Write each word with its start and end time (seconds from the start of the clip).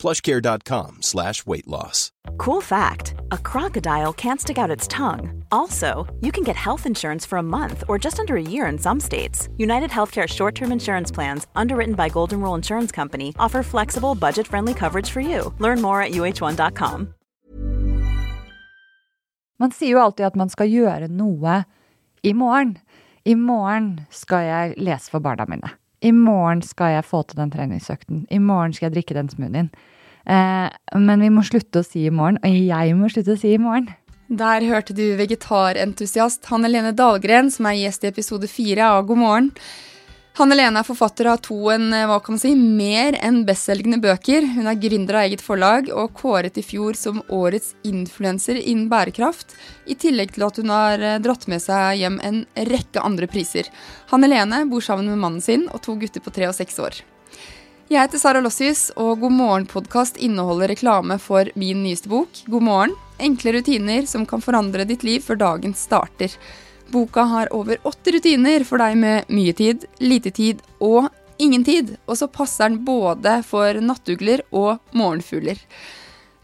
plushcare.com 0.00 1.02
slash 1.02 1.46
weight 1.46 1.68
loss. 1.68 2.10
Cool 2.38 2.60
fact 2.60 3.14
a 3.32 3.38
crocodile 3.38 4.12
can't 4.12 4.40
stick 4.40 4.58
out 4.58 4.76
its 4.76 4.88
tongue. 4.88 5.44
Also, 5.52 6.06
you 6.20 6.32
can 6.32 6.44
get 6.44 6.56
health 6.56 6.86
insurance 6.86 7.26
for 7.26 7.38
a 7.38 7.42
month 7.42 7.84
or 7.88 7.98
just 7.98 8.18
under 8.18 8.36
a 8.36 8.42
year 8.42 8.66
in 8.66 8.78
some 8.78 9.00
states. 9.00 9.48
United 9.58 9.90
Healthcare 9.90 10.26
short 10.28 10.54
term 10.54 10.72
insurance 10.72 11.10
plans, 11.10 11.46
underwritten 11.54 11.94
by 11.94 12.08
Golden 12.08 12.40
Rule 12.40 12.54
Insurance 12.54 12.90
Company, 12.92 13.34
offer 13.38 13.62
flexible, 13.62 14.14
budget 14.14 14.46
friendly 14.46 14.74
coverage 14.74 15.10
for 15.10 15.20
you. 15.20 15.54
Learn 15.58 15.80
more 15.82 16.02
at 16.02 16.12
uh1.com. 16.12 17.14
Man 19.60 19.72
sier 19.76 19.92
jo 19.92 20.00
alltid 20.00 20.24
at 20.24 20.36
man 20.40 20.48
skal 20.48 20.70
gjøre 20.72 21.10
noe 21.12 21.58
i 22.24 22.32
morgen. 22.32 22.78
I 23.28 23.34
morgen 23.36 24.06
skal 24.08 24.46
jeg 24.46 24.78
lese 24.80 25.12
for 25.12 25.20
barna 25.20 25.44
mine. 25.48 25.79
I 26.00 26.12
morgen 26.16 26.62
skal 26.64 26.94
jeg 26.96 27.06
få 27.06 27.22
til 27.28 27.40
den 27.42 27.52
treningsøkten. 27.52 28.26
I 28.32 28.38
morgen 28.38 28.72
skal 28.72 28.88
jeg 28.88 28.98
drikke 28.98 29.16
den 29.18 29.28
smoothien. 29.32 29.70
Eh, 30.24 30.68
men 30.96 31.24
vi 31.24 31.30
må 31.32 31.44
slutte 31.46 31.82
å 31.82 31.86
si 31.86 32.06
i 32.06 32.14
morgen, 32.14 32.38
og 32.44 32.56
jeg 32.56 32.96
må 32.96 33.10
slutte 33.12 33.36
å 33.36 33.40
si 33.40 33.54
i 33.54 33.60
morgen. 33.60 33.90
Der 34.30 34.62
hørte 34.70 34.94
du 34.94 35.02
vegetarentusiast 35.18 36.46
Hanne 36.52 36.70
Lene 36.70 36.92
Dahlgren, 36.94 37.50
som 37.50 37.66
er 37.66 37.80
gjest 37.80 38.04
i 38.06 38.12
episode 38.12 38.48
fire 38.50 38.92
av 38.94 39.08
God 39.08 39.18
morgen. 39.18 39.48
Hanne 40.40 40.56
Lene 40.56 40.80
er 40.80 40.86
forfatter 40.88 41.26
av 41.28 41.42
to 41.44 41.66
en, 41.68 41.90
hva 41.92 42.14
kan 42.24 42.32
man 42.32 42.40
si, 42.40 42.54
mer 42.56 43.12
enn 43.20 43.42
bestselgende 43.44 43.98
bøker. 44.00 44.46
Hun 44.54 44.70
er 44.70 44.78
gründer 44.80 45.18
av 45.18 45.26
eget 45.26 45.42
forlag 45.44 45.90
og 45.92 46.14
kåret 46.16 46.56
i 46.56 46.64
fjor 46.64 46.96
som 46.96 47.18
årets 47.28 47.74
influenser 47.84 48.56
innen 48.56 48.86
bærekraft, 48.88 49.52
i 49.84 49.98
tillegg 50.00 50.32
til 50.32 50.46
at 50.46 50.60
hun 50.62 50.72
har 50.72 51.04
eh, 51.04 51.18
dratt 51.20 51.44
med 51.52 51.60
seg 51.60 52.00
hjem 52.00 52.16
en 52.24 52.38
rekke 52.70 53.02
andre 53.04 53.28
priser. 53.28 53.68
Hanne 54.14 54.30
Lene 54.32 54.62
bor 54.70 54.80
sammen 54.80 55.12
med 55.12 55.20
mannen 55.20 55.44
sin 55.44 55.68
og 55.68 55.82
to 55.84 55.98
gutter 56.00 56.24
på 56.24 56.32
tre 56.32 56.48
og 56.48 56.56
seks 56.56 56.80
år. 56.80 57.02
Jeg 57.90 58.00
heter 58.00 58.24
Sara 58.24 58.40
Lossius, 58.40 58.86
og 58.96 59.20
God 59.20 59.36
morgen-podkast 59.36 60.22
inneholder 60.24 60.72
reklame 60.72 61.20
for 61.20 61.52
min 61.52 61.84
nyeste 61.84 62.08
bok, 62.08 62.46
God 62.48 62.64
morgen. 62.64 62.96
Enkle 63.20 63.58
rutiner 63.58 64.08
som 64.08 64.24
kan 64.24 64.40
forandre 64.40 64.88
ditt 64.88 65.04
liv 65.04 65.20
før 65.20 65.44
dagen 65.44 65.76
starter. 65.76 66.32
Boka 66.90 67.22
har 67.30 67.52
over 67.54 67.78
80 67.86 68.16
rutiner 68.16 68.64
for 68.66 68.82
deg 68.82 68.98
med 68.98 69.30
mye 69.32 69.54
tid, 69.56 69.86
lite 70.02 70.32
tid 70.34 70.60
og 70.82 71.08
ingen 71.40 71.64
tid. 71.64 71.94
Og 72.06 72.18
så 72.18 72.28
passer 72.30 72.68
den 72.68 72.82
både 72.84 73.40
for 73.46 73.78
nattugler 73.84 74.42
og 74.50 74.78
morgenfugler. 74.96 75.60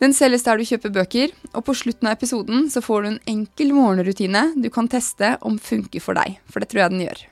Den 0.02 0.12
selges 0.12 0.44
der 0.44 0.60
du 0.60 0.68
kjøper 0.68 0.92
bøker, 0.92 1.32
og 1.56 1.64
på 1.64 1.74
slutten 1.76 2.08
av 2.08 2.18
episoden 2.18 2.66
så 2.72 2.82
får 2.84 3.02
du 3.02 3.08
en 3.10 3.22
enkel 3.32 3.72
morgenrutine 3.72 4.50
du 4.60 4.68
kan 4.72 4.90
teste 4.92 5.36
om 5.40 5.56
funker 5.56 6.04
for 6.04 6.18
deg, 6.18 6.36
for 6.52 6.60
det 6.60 6.68
tror 6.70 6.84
jeg 6.84 6.92
den 6.92 7.04
gjør. 7.06 7.22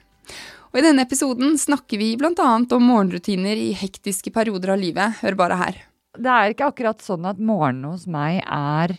Og 0.73 0.79
I 0.81 0.85
denne 0.87 1.05
episoden 1.05 1.53
snakker 1.61 2.01
vi 2.01 2.15
bl.a. 2.19 2.33
om 2.35 2.87
morgenrutiner 2.89 3.55
i 3.55 3.69
hektiske 3.77 4.33
perioder 4.35 4.73
av 4.73 4.81
livet. 4.81 5.21
Hør 5.21 5.37
bare 5.39 5.59
her. 5.61 5.77
Det 6.17 6.31
er 6.31 6.51
ikke 6.51 6.71
akkurat 6.71 7.05
sånn 7.05 7.27
at 7.29 7.39
morgenen 7.39 7.93
hos 7.93 8.07
meg 8.11 8.41
er 8.43 8.97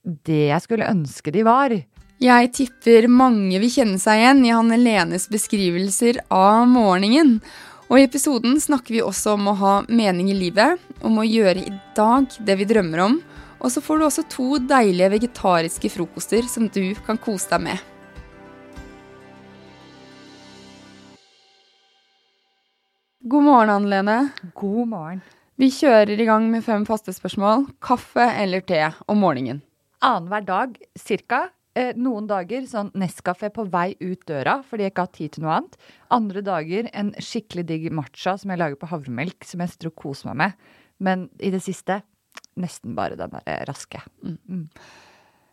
det 0.00 0.46
jeg 0.48 0.64
skulle 0.64 0.88
ønske 0.88 1.34
de 1.34 1.44
var. 1.44 1.74
Jeg 2.20 2.50
tipper 2.52 3.06
mange 3.08 3.56
vil 3.62 3.70
kjenne 3.72 3.96
seg 3.96 4.18
igjen 4.20 4.42
i 4.44 4.50
Hanne 4.52 4.76
Lenes 4.76 5.22
beskrivelser 5.32 6.18
av 6.28 6.66
morgenen. 6.68 7.38
Og 7.88 7.96
i 7.96 8.02
episoden 8.04 8.58
snakker 8.60 8.92
vi 8.92 8.98
også 9.00 9.38
om 9.38 9.46
å 9.48 9.54
ha 9.56 9.70
mening 9.88 10.26
i 10.28 10.34
livet, 10.36 10.82
om 11.00 11.14
å 11.16 11.24
gjøre 11.24 11.62
i 11.64 11.70
dag 11.96 12.26
det 12.44 12.58
vi 12.60 12.66
drømmer 12.68 13.00
om. 13.06 13.14
Og 13.64 13.72
så 13.72 13.80
får 13.80 13.96
du 13.96 14.04
også 14.04 14.24
to 14.28 14.48
deilige 14.60 15.08
vegetariske 15.14 15.88
frokoster 15.94 16.44
som 16.44 16.66
du 16.68 16.92
kan 17.06 17.16
kose 17.16 17.48
deg 17.54 17.64
med. 17.70 17.86
God 23.32 23.46
morgen, 23.46 23.72
Anne 23.72 23.88
Lene. 23.94 24.18
God 24.60 24.90
morgen. 24.92 25.24
Vi 25.56 25.70
kjører 25.72 26.20
i 26.20 26.28
gang 26.28 26.52
med 26.52 26.66
fem 26.68 26.84
faste 26.84 27.16
spørsmål. 27.16 27.64
Kaffe 27.80 28.28
eller 28.44 28.60
te 28.60 28.82
om 29.08 29.24
morgenen? 29.24 29.64
Annenhver 30.04 30.44
dag 30.44 30.76
cirka 31.00 31.46
eh, 31.78 31.92
noen 31.98 32.28
dager 32.30 32.66
sånn 32.68 32.92
Nescafé 32.98 33.50
på 33.54 33.66
vei 33.70 33.94
ut 34.00 34.22
døra 34.28 34.60
fordi 34.66 34.86
jeg 34.86 34.94
ikke 34.94 35.06
har 35.06 35.14
tid 35.16 35.34
til 35.34 35.46
noe 35.46 35.56
annet. 35.58 35.76
Andre 36.16 36.44
dager 36.46 36.90
en 36.92 37.12
skikkelig 37.18 37.66
digg 37.68 37.90
matcha 37.94 38.36
som 38.40 38.52
jeg 38.52 38.62
lager 38.62 38.80
på 38.80 38.90
havremelk, 38.90 39.46
som 39.48 39.62
jeg 39.62 39.74
sitter 39.74 39.92
og 39.92 39.98
koser 40.00 40.30
meg 40.30 40.40
med. 40.42 40.72
Men 41.00 41.28
i 41.40 41.52
det 41.54 41.62
siste 41.64 42.02
nesten 42.60 42.96
bare 42.98 43.18
den 43.18 43.32
der 43.32 43.46
eh, 43.46 43.62
raske. 43.68 44.02
Mm. 44.22 44.66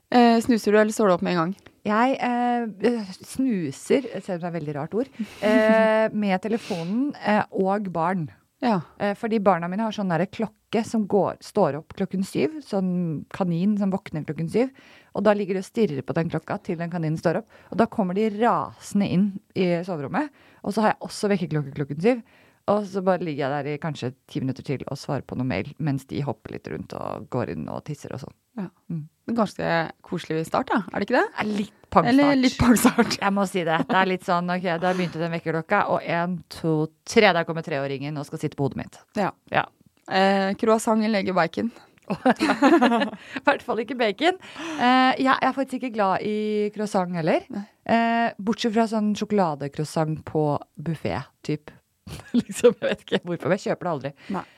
Eh, 0.08 0.38
snuser 0.44 0.72
du, 0.72 0.80
eller 0.80 0.96
står 0.96 1.10
du 1.10 1.16
opp 1.18 1.26
med 1.26 1.36
en 1.36 1.42
gang? 1.42 1.56
Jeg 1.88 2.18
eh, 2.24 3.14
snuser, 3.22 4.08
selv 4.24 4.40
om 4.40 4.42
det 4.42 4.48
er 4.48 4.50
et 4.50 4.58
veldig 4.58 4.76
rart 4.76 4.98
ord, 4.98 5.10
eh, 5.44 6.08
med 6.24 6.44
telefonen 6.44 7.10
eh, 7.20 7.44
og 7.52 7.90
barn. 7.96 8.28
Ja. 8.64 8.82
Eh, 8.98 9.14
fordi 9.18 9.40
barna 9.44 9.70
mine 9.70 9.86
har 9.86 9.94
sånn 9.94 10.10
der 10.10 10.26
klokke 10.34 10.82
som 10.86 11.06
går, 11.10 11.38
står 11.46 11.78
opp 11.80 11.94
klokken 11.98 12.26
syv. 12.26 12.58
Sånn 12.66 12.90
kanin 13.34 13.76
som 13.78 13.94
våkner 13.94 14.26
klokken 14.28 14.50
syv. 14.52 14.74
Og 15.18 15.26
da 15.26 15.34
ligger 15.38 15.58
de 15.58 15.64
og 15.64 15.68
stirrer 15.68 16.06
på 16.06 16.16
den 16.18 16.32
klokka 16.34 16.58
til 16.66 16.80
den 16.80 16.92
kaninen 16.94 17.20
står 17.22 17.42
opp. 17.42 17.62
Og 17.72 17.80
da 17.82 17.90
kommer 17.92 18.18
de 18.18 18.30
rasende 18.40 19.10
inn 19.14 19.30
i 19.58 19.70
soverommet. 19.86 20.34
Og 20.66 20.74
så 20.74 20.84
har 20.84 20.96
jeg 20.96 21.04
også 21.10 21.32
vekkerklokke 21.34 21.76
klokken 21.78 22.02
syv. 22.04 22.26
Og 22.68 22.84
så 22.90 23.02
bare 23.06 23.24
ligger 23.24 23.46
jeg 23.46 23.54
der 23.54 23.70
i 23.72 23.80
kanskje 23.80 24.12
ti 24.28 24.42
minutter 24.44 24.66
til 24.68 24.82
og 24.92 25.00
svarer 25.00 25.24
på 25.24 25.38
noe 25.40 25.48
mail 25.48 25.70
mens 25.80 26.04
de 26.10 26.20
hopper 26.26 26.58
litt 26.58 26.68
rundt 26.68 26.96
og 26.98 27.30
går 27.32 27.54
inn 27.54 27.70
og 27.72 27.86
tisser 27.88 28.12
og 28.16 28.26
sånn. 28.26 28.36
ja. 28.60 28.72
Mm. 28.92 29.06
Ganske 29.38 29.70
koselig 30.08 30.46
start, 30.48 30.70
da? 30.72 30.82
Er 30.92 31.04
det 31.04 31.08
ikke 31.08 31.20
det? 31.20 31.48
Litt 31.48 31.77
pangstart. 31.94 32.14
Eller 32.14 32.40
litt 32.40 32.58
pangstart. 32.60 33.18
Jeg 33.22 33.34
må 33.36 33.46
si 33.50 33.64
det. 33.68 33.80
Det 33.90 33.98
er 34.02 34.12
litt 34.12 34.28
sånn, 34.28 34.52
ok, 34.54 34.70
da 34.84 34.94
begynte 34.98 35.22
den 35.22 35.34
vekkerklokka, 35.38 35.84
og 35.94 36.06
én, 36.06 36.38
to, 36.54 36.78
tre, 37.08 37.32
der 37.32 37.48
kommer 37.48 37.66
treåringen 37.66 38.20
og 38.20 38.28
skal 38.30 38.44
sitte 38.44 38.60
på 38.60 38.68
hodet 38.68 38.82
mitt. 38.84 39.00
Ja. 39.20 39.32
Ja. 39.54 39.66
Eh, 40.08 40.54
croissant 40.60 41.04
eller 41.04 41.34
bacon? 41.36 41.72
I 42.08 43.42
hvert 43.44 43.64
fall 43.66 43.82
ikke 43.84 43.98
bacon. 44.00 44.38
Eh, 44.80 45.18
jeg 45.20 45.34
er 45.36 45.56
faktisk 45.56 45.82
ikke 45.82 45.96
glad 45.98 46.24
i 46.28 46.70
croissant 46.76 47.16
heller. 47.18 47.44
Eh, 47.84 48.30
bortsett 48.40 48.76
fra 48.76 48.88
sånn 48.88 49.12
sjokoladecroissant 49.18 50.24
på 50.28 50.46
buffé, 50.80 51.18
typ. 51.44 51.74
liksom, 52.40 52.78
jeg 52.80 52.86
vet 52.94 53.04
ikke 53.04 53.24
hvorfor, 53.26 53.52
men 53.52 53.60
jeg 53.60 53.72
kjøper 53.74 53.88
det 53.88 53.94
aldri. 53.96 54.14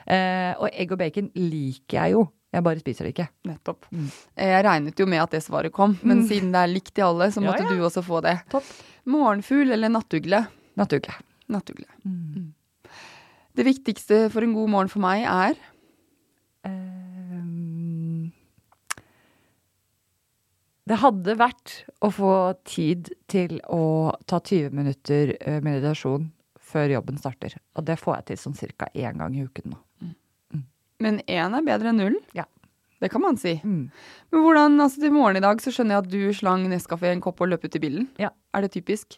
Eh, 0.06 0.51
og 0.59 0.67
egg 0.69 0.94
og 0.94 1.01
bacon 1.01 1.31
liker 1.38 2.03
jeg 2.03 2.17
jo. 2.17 2.28
Jeg 2.49 2.65
bare 2.65 2.81
spiser 2.81 3.05
det 3.05 3.13
ikke. 3.13 3.27
Nettopp. 3.45 3.89
Mm. 3.93 4.05
Jeg 4.41 4.61
regnet 4.65 5.01
jo 5.01 5.05
med 5.09 5.21
at 5.21 5.35
det 5.35 5.43
svaret 5.45 5.73
kom, 5.75 5.97
men 6.01 6.23
siden 6.29 6.53
det 6.55 6.63
er 6.63 6.71
likt 6.71 6.97
i 6.97 7.05
alle, 7.05 7.29
så 7.33 7.43
måtte 7.45 7.65
ja. 7.67 7.73
du 7.73 7.83
også 7.85 8.01
få 8.05 8.23
det. 8.25 8.39
Topp. 8.49 8.69
Morgenfugl 9.09 9.75
eller 9.75 9.91
nattugle? 9.93 10.43
Nattugle. 10.79 11.13
Nattugle. 11.49 11.85
Mm. 12.05 12.55
Det 13.57 13.65
viktigste 13.67 14.27
for 14.33 14.45
en 14.45 14.55
god 14.55 14.73
morgen 14.73 14.89
for 14.89 15.03
meg 15.03 15.25
er 15.29 15.59
Ehm, 16.67 18.31
det 20.89 20.99
hadde 21.03 21.37
vært 21.39 21.75
å 22.03 22.11
få 22.13 22.33
tid 22.67 23.11
til 23.31 23.59
å 23.69 24.11
ta 24.29 24.41
20 24.41 24.75
minutter 24.75 25.35
eh, 25.39 25.59
meditasjon 25.63 26.31
før 26.69 26.95
jobben 26.97 27.19
starter. 27.21 27.57
Og 27.77 27.85
det 27.87 27.99
får 28.01 28.19
jeg 28.19 28.29
til 28.29 28.41
sånn 28.43 28.59
ca. 28.77 28.89
én 28.93 29.21
gang 29.21 29.35
i 29.35 29.45
uken 29.45 29.73
nå. 29.73 29.79
Men 31.03 31.21
én 31.27 31.55
er 31.55 31.67
bedre 31.67 31.93
enn 31.93 32.01
null. 32.03 32.17
Ja. 32.37 32.45
Det 32.99 33.07
kan 33.13 33.23
man 33.23 33.37
si. 33.39 33.53
Mm. 33.63 33.85
Men 34.34 34.41
hvordan, 34.43 34.73
altså 34.84 34.99
til 34.99 35.13
morgen 35.16 35.40
i 35.40 35.43
dag 35.43 35.61
så 35.63 35.72
skjønner 35.72 35.96
jeg 35.96 36.03
at 36.03 36.09
du 36.11 36.34
slang 36.35 36.66
Nescafé 36.67 37.13
en 37.13 37.22
kopp 37.23 37.40
og 37.40 37.53
løp 37.53 37.63
ut 37.63 37.78
i 37.79 37.81
bilen. 37.81 38.09
Ja. 38.19 38.34
Er 38.51 38.66
det 38.66 38.73
typisk? 38.73 39.16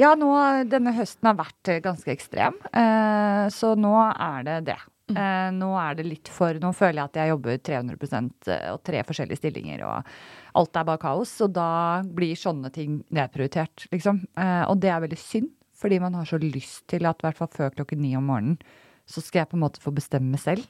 Ja, 0.00 0.14
nå, 0.16 0.30
denne 0.70 0.94
høsten 0.96 1.28
har 1.28 1.36
vært 1.36 1.68
eh, 1.68 1.82
ganske 1.84 2.12
ekstrem, 2.14 2.56
eh, 2.72 3.48
så 3.52 3.74
nå 3.76 3.92
er 4.14 4.46
det 4.46 4.56
det. 4.70 4.78
Eh, 5.08 5.50
nå 5.56 5.70
er 5.80 5.94
det 5.96 6.04
litt 6.04 6.28
for 6.28 6.58
Nå 6.60 6.68
føler 6.76 7.00
jeg 7.00 7.08
at 7.08 7.16
jeg 7.16 7.30
jobber 7.30 7.60
300% 7.64 8.50
og 8.74 8.80
tre 8.84 9.00
forskjellige 9.08 9.40
stillinger, 9.40 9.84
og 9.88 10.58
alt 10.60 10.76
er 10.76 10.88
bare 10.88 11.02
kaos. 11.02 11.32
Og 11.44 11.54
da 11.56 11.68
blir 12.04 12.38
sånne 12.38 12.72
ting 12.74 13.00
nedprioritert, 13.14 13.88
liksom. 13.92 14.24
Eh, 14.40 14.64
og 14.68 14.80
det 14.80 14.92
er 14.92 15.04
veldig 15.04 15.20
synd, 15.20 15.52
fordi 15.78 16.00
man 16.02 16.16
har 16.18 16.28
så 16.28 16.40
lyst 16.42 16.86
til 16.92 17.08
at 17.08 17.20
i 17.20 17.28
hvert 17.28 17.40
fall 17.40 17.52
før 17.54 17.76
klokken 17.76 18.02
ni 18.04 18.16
om 18.18 18.28
morgenen, 18.28 18.60
så 19.08 19.22
skal 19.24 19.42
jeg 19.42 19.52
på 19.52 19.56
en 19.56 19.64
måte 19.64 19.80
få 19.80 19.92
bestemme 19.96 20.40
selv. 20.40 20.66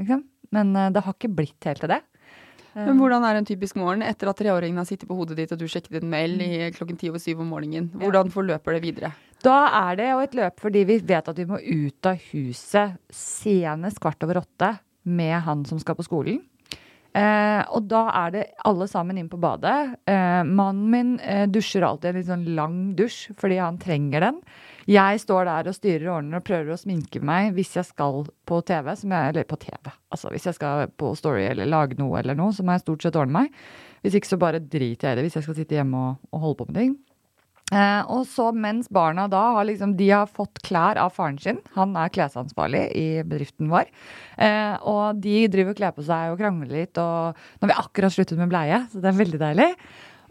Liksom. 0.00 0.24
Men 0.56 0.72
eh, 0.76 0.90
det 0.94 1.04
har 1.06 1.16
ikke 1.16 1.34
blitt 1.42 1.68
helt 1.68 1.84
til 1.84 1.92
det. 1.94 2.02
Men 2.70 3.00
hvordan 3.00 3.24
er 3.26 3.34
en 3.34 3.46
typisk 3.48 3.78
morgen 3.80 4.04
etter 4.06 4.28
at 4.30 4.38
treåringen 4.38 4.78
har 4.78 4.86
sittet 4.86 5.08
på 5.10 5.16
hodet 5.18 5.34
ditt 5.40 5.50
og 5.50 5.58
du 5.58 5.66
sjekket 5.66 6.04
en 6.04 6.12
mail 6.12 6.36
i 6.44 6.68
klokken 6.70 6.98
ti 7.00 7.08
over 7.10 7.22
syv 7.22 7.42
om 7.42 7.50
morgenen? 7.50 7.88
Hvordan 7.98 8.30
forløper 8.30 8.76
det 8.76 8.82
videre? 8.84 9.10
Da 9.42 9.56
er 9.88 9.98
det 9.98 10.06
jo 10.10 10.20
et 10.22 10.36
løp 10.38 10.62
fordi 10.62 10.84
vi 10.86 11.00
vet 11.10 11.32
at 11.32 11.40
vi 11.40 11.48
må 11.50 11.58
ut 11.58 12.06
av 12.06 12.20
huset 12.30 13.00
senest 13.10 13.98
kvart 14.02 14.22
over 14.26 14.42
åtte 14.44 14.76
med 15.10 15.34
han 15.46 15.64
som 15.66 15.80
skal 15.82 15.98
på 15.98 16.06
skolen. 16.06 16.38
Eh, 17.10 17.62
og 17.74 17.88
da 17.90 18.04
er 18.20 18.34
det 18.34 18.42
alle 18.68 18.86
sammen 18.90 19.18
inn 19.18 19.30
på 19.30 19.40
badet. 19.42 19.96
Eh, 20.06 20.42
mannen 20.46 20.90
min 20.92 21.16
eh, 21.18 21.48
dusjer 21.50 21.82
alltid 21.82 22.12
en 22.12 22.20
litt 22.20 22.28
sånn 22.28 22.46
lang 22.54 22.76
dusj 22.98 23.32
fordi 23.40 23.58
han 23.58 23.80
trenger 23.82 24.28
den. 24.28 24.38
Jeg 24.90 25.20
står 25.22 25.46
der 25.46 25.68
og 25.70 25.74
styrer 25.76 26.08
og 26.08 26.16
ordner 26.16 26.40
og 26.40 26.46
prøver 26.48 26.74
å 26.74 26.80
sminke 26.80 27.20
meg 27.22 27.52
hvis 27.54 27.76
jeg 27.76 27.86
skal 27.86 28.24
på 28.48 28.56
TV. 28.66 28.88
Jeg, 28.90 29.28
eller 29.28 29.46
på 29.46 29.58
TV. 29.62 29.92
Altså 30.10 30.32
hvis 30.34 30.48
jeg 30.48 30.56
skal 30.56 30.90
på 30.98 31.12
Story 31.18 31.44
eller 31.46 31.70
lage 31.70 31.98
noe 32.00 32.18
eller 32.18 32.34
noe, 32.38 32.50
så 32.56 32.66
må 32.66 32.74
jeg 32.74 32.82
stort 32.82 33.06
sett 33.06 33.18
ordne 33.20 33.44
meg. 33.44 33.60
Hvis 34.02 34.16
ikke 34.18 34.32
så 34.32 34.40
bare 34.40 34.62
driter 34.62 35.10
jeg 35.10 35.14
i 35.14 35.20
det 35.20 35.28
hvis 35.28 35.38
jeg 35.38 35.46
skal 35.46 35.58
sitte 35.60 35.78
hjemme 35.78 36.00
og, 36.08 36.26
og 36.34 36.44
holde 36.46 36.58
på 36.58 36.68
med 36.72 36.80
ting. 36.80 36.98
Eh, 37.70 38.02
og 38.10 38.24
så 38.26 38.48
mens 38.50 38.90
barna 38.90 39.28
da 39.30 39.44
har 39.54 39.66
liksom 39.68 39.92
De 39.94 40.08
har 40.10 40.26
fått 40.26 40.58
klær 40.66 40.98
av 40.98 41.14
faren 41.14 41.38
sin. 41.38 41.62
Han 41.76 41.94
er 41.94 42.10
klesansvarlig 42.10 42.88
i 42.98 43.06
bedriften 43.22 43.70
vår. 43.70 43.86
Eh, 44.42 44.74
og 44.90 45.22
de 45.22 45.44
driver 45.52 45.76
og 45.76 45.78
kler 45.84 45.94
på 45.94 46.06
seg 46.10 46.34
og 46.34 46.42
krangler 46.42 46.80
litt. 46.80 46.98
Og 46.98 47.30
nå 47.38 47.68
har 47.68 47.76
vi 47.76 47.80
akkurat 47.84 48.18
sluttet 48.18 48.42
med 48.42 48.50
bleie, 48.50 48.82
så 48.90 48.98
det 48.98 49.12
er 49.12 49.22
veldig 49.22 49.44
deilig. 49.46 49.72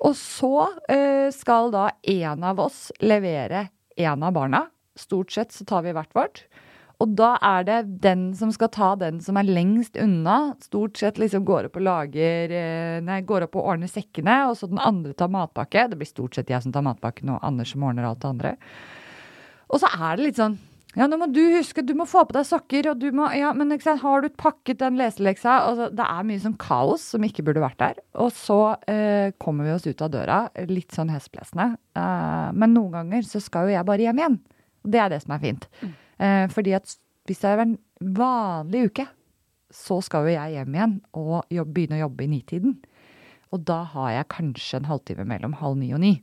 Og 0.04 0.16
så 0.20 0.56
eh, 0.92 1.28
skal 1.36 1.72
da 1.72 1.90
en 2.20 2.50
av 2.52 2.60
oss 2.68 2.90
levere 3.00 3.70
en 4.00 4.24
av 4.24 4.34
barna. 4.36 4.66
Stort 5.00 5.32
sett 5.32 5.56
så 5.56 5.68
tar 5.68 5.86
vi 5.86 5.94
hvert 5.96 6.16
vårt. 6.16 6.44
Og 7.00 7.14
da 7.16 7.38
er 7.46 7.64
det 7.64 7.78
den 8.04 8.26
som 8.36 8.50
skal 8.52 8.72
ta 8.76 8.90
den 9.00 9.22
som 9.24 9.38
er 9.40 9.48
lengst 9.48 9.96
unna, 10.00 10.56
stort 10.60 11.00
sett 11.00 11.20
liksom 11.22 11.46
går 11.48 11.70
opp 11.70 11.78
og 11.80 11.86
lager 11.88 12.52
eh, 12.52 12.98
Nei, 13.06 13.22
går 13.24 13.46
opp 13.46 13.56
og 13.56 13.70
ordner 13.72 13.88
sekkene, 13.88 14.42
og 14.50 14.58
så 14.60 14.68
den 14.68 14.82
andre 14.84 15.16
tar 15.16 15.32
matpakke. 15.32 15.88
Det 15.88 16.00
blir 16.00 16.10
stort 16.10 16.36
sett 16.36 16.52
jeg 16.52 16.66
som 16.66 16.76
tar 16.76 16.84
matpakken, 16.84 17.32
og 17.32 17.46
Anders 17.46 17.72
som 17.72 17.86
ordner 17.88 18.10
alt 18.10 18.20
det 18.26 18.34
andre. 18.34 18.58
Og 19.70 19.80
så 19.80 19.92
er 19.96 20.18
det 20.18 20.26
litt 20.26 20.42
sånn 20.42 20.58
ja, 20.98 21.06
nå 21.06 21.20
må 21.22 21.28
du 21.30 21.42
huske, 21.54 21.84
du 21.86 21.92
må 21.98 22.08
få 22.10 22.24
på 22.26 22.34
deg 22.34 22.48
sokker, 22.50 22.88
og 22.90 23.02
du 23.02 23.12
må 23.14 23.28
Ja, 23.38 23.52
men 23.54 23.70
har 23.78 24.24
du 24.24 24.30
pakket 24.34 24.80
den 24.82 24.98
leseleksa? 24.98 25.60
Altså, 25.68 25.90
det 25.94 26.06
er 26.06 26.26
mye 26.26 26.42
sånn 26.42 26.58
kaos 26.58 27.04
som 27.14 27.26
ikke 27.26 27.46
burde 27.46 27.62
vært 27.62 27.78
der. 27.82 28.00
Og 28.18 28.32
så 28.34 28.58
eh, 28.90 29.30
kommer 29.38 29.68
vi 29.68 29.76
oss 29.76 29.86
ut 29.86 30.02
av 30.02 30.10
døra, 30.16 30.40
litt 30.70 30.96
sånn 30.96 31.12
hestblesende. 31.14 31.76
Eh, 31.94 32.48
men 32.58 32.74
noen 32.74 32.96
ganger 32.98 33.30
så 33.30 33.42
skal 33.44 33.70
jo 33.70 33.76
jeg 33.76 33.86
bare 33.86 34.08
hjem 34.08 34.24
igjen. 34.24 34.40
Og 34.82 34.92
det 34.96 35.04
er 35.04 35.14
det 35.14 35.22
som 35.22 35.36
er 35.36 35.44
fint. 35.46 35.70
Mm. 35.84 35.94
Eh, 36.26 36.46
fordi 36.56 36.76
at 36.80 36.98
hvis 37.30 37.44
det 37.44 37.52
er 37.52 37.64
en 37.68 37.78
vanlig 38.18 38.88
uke, 38.90 39.06
så 39.70 40.00
skal 40.02 40.26
jo 40.26 40.34
jeg 40.34 40.58
hjem 40.58 40.74
igjen 40.74 40.98
og 41.14 41.54
jobbe, 41.54 41.76
begynne 41.76 42.00
å 42.00 42.06
jobbe 42.08 42.26
i 42.26 42.32
nitiden. 42.34 42.80
Og 43.54 43.62
da 43.66 43.84
har 43.94 44.10
jeg 44.16 44.32
kanskje 44.34 44.82
en 44.82 44.90
halvtime 44.90 45.30
mellom 45.30 45.54
halv 45.62 45.78
ni 45.78 45.94
og 45.94 46.02
ni. 46.02 46.16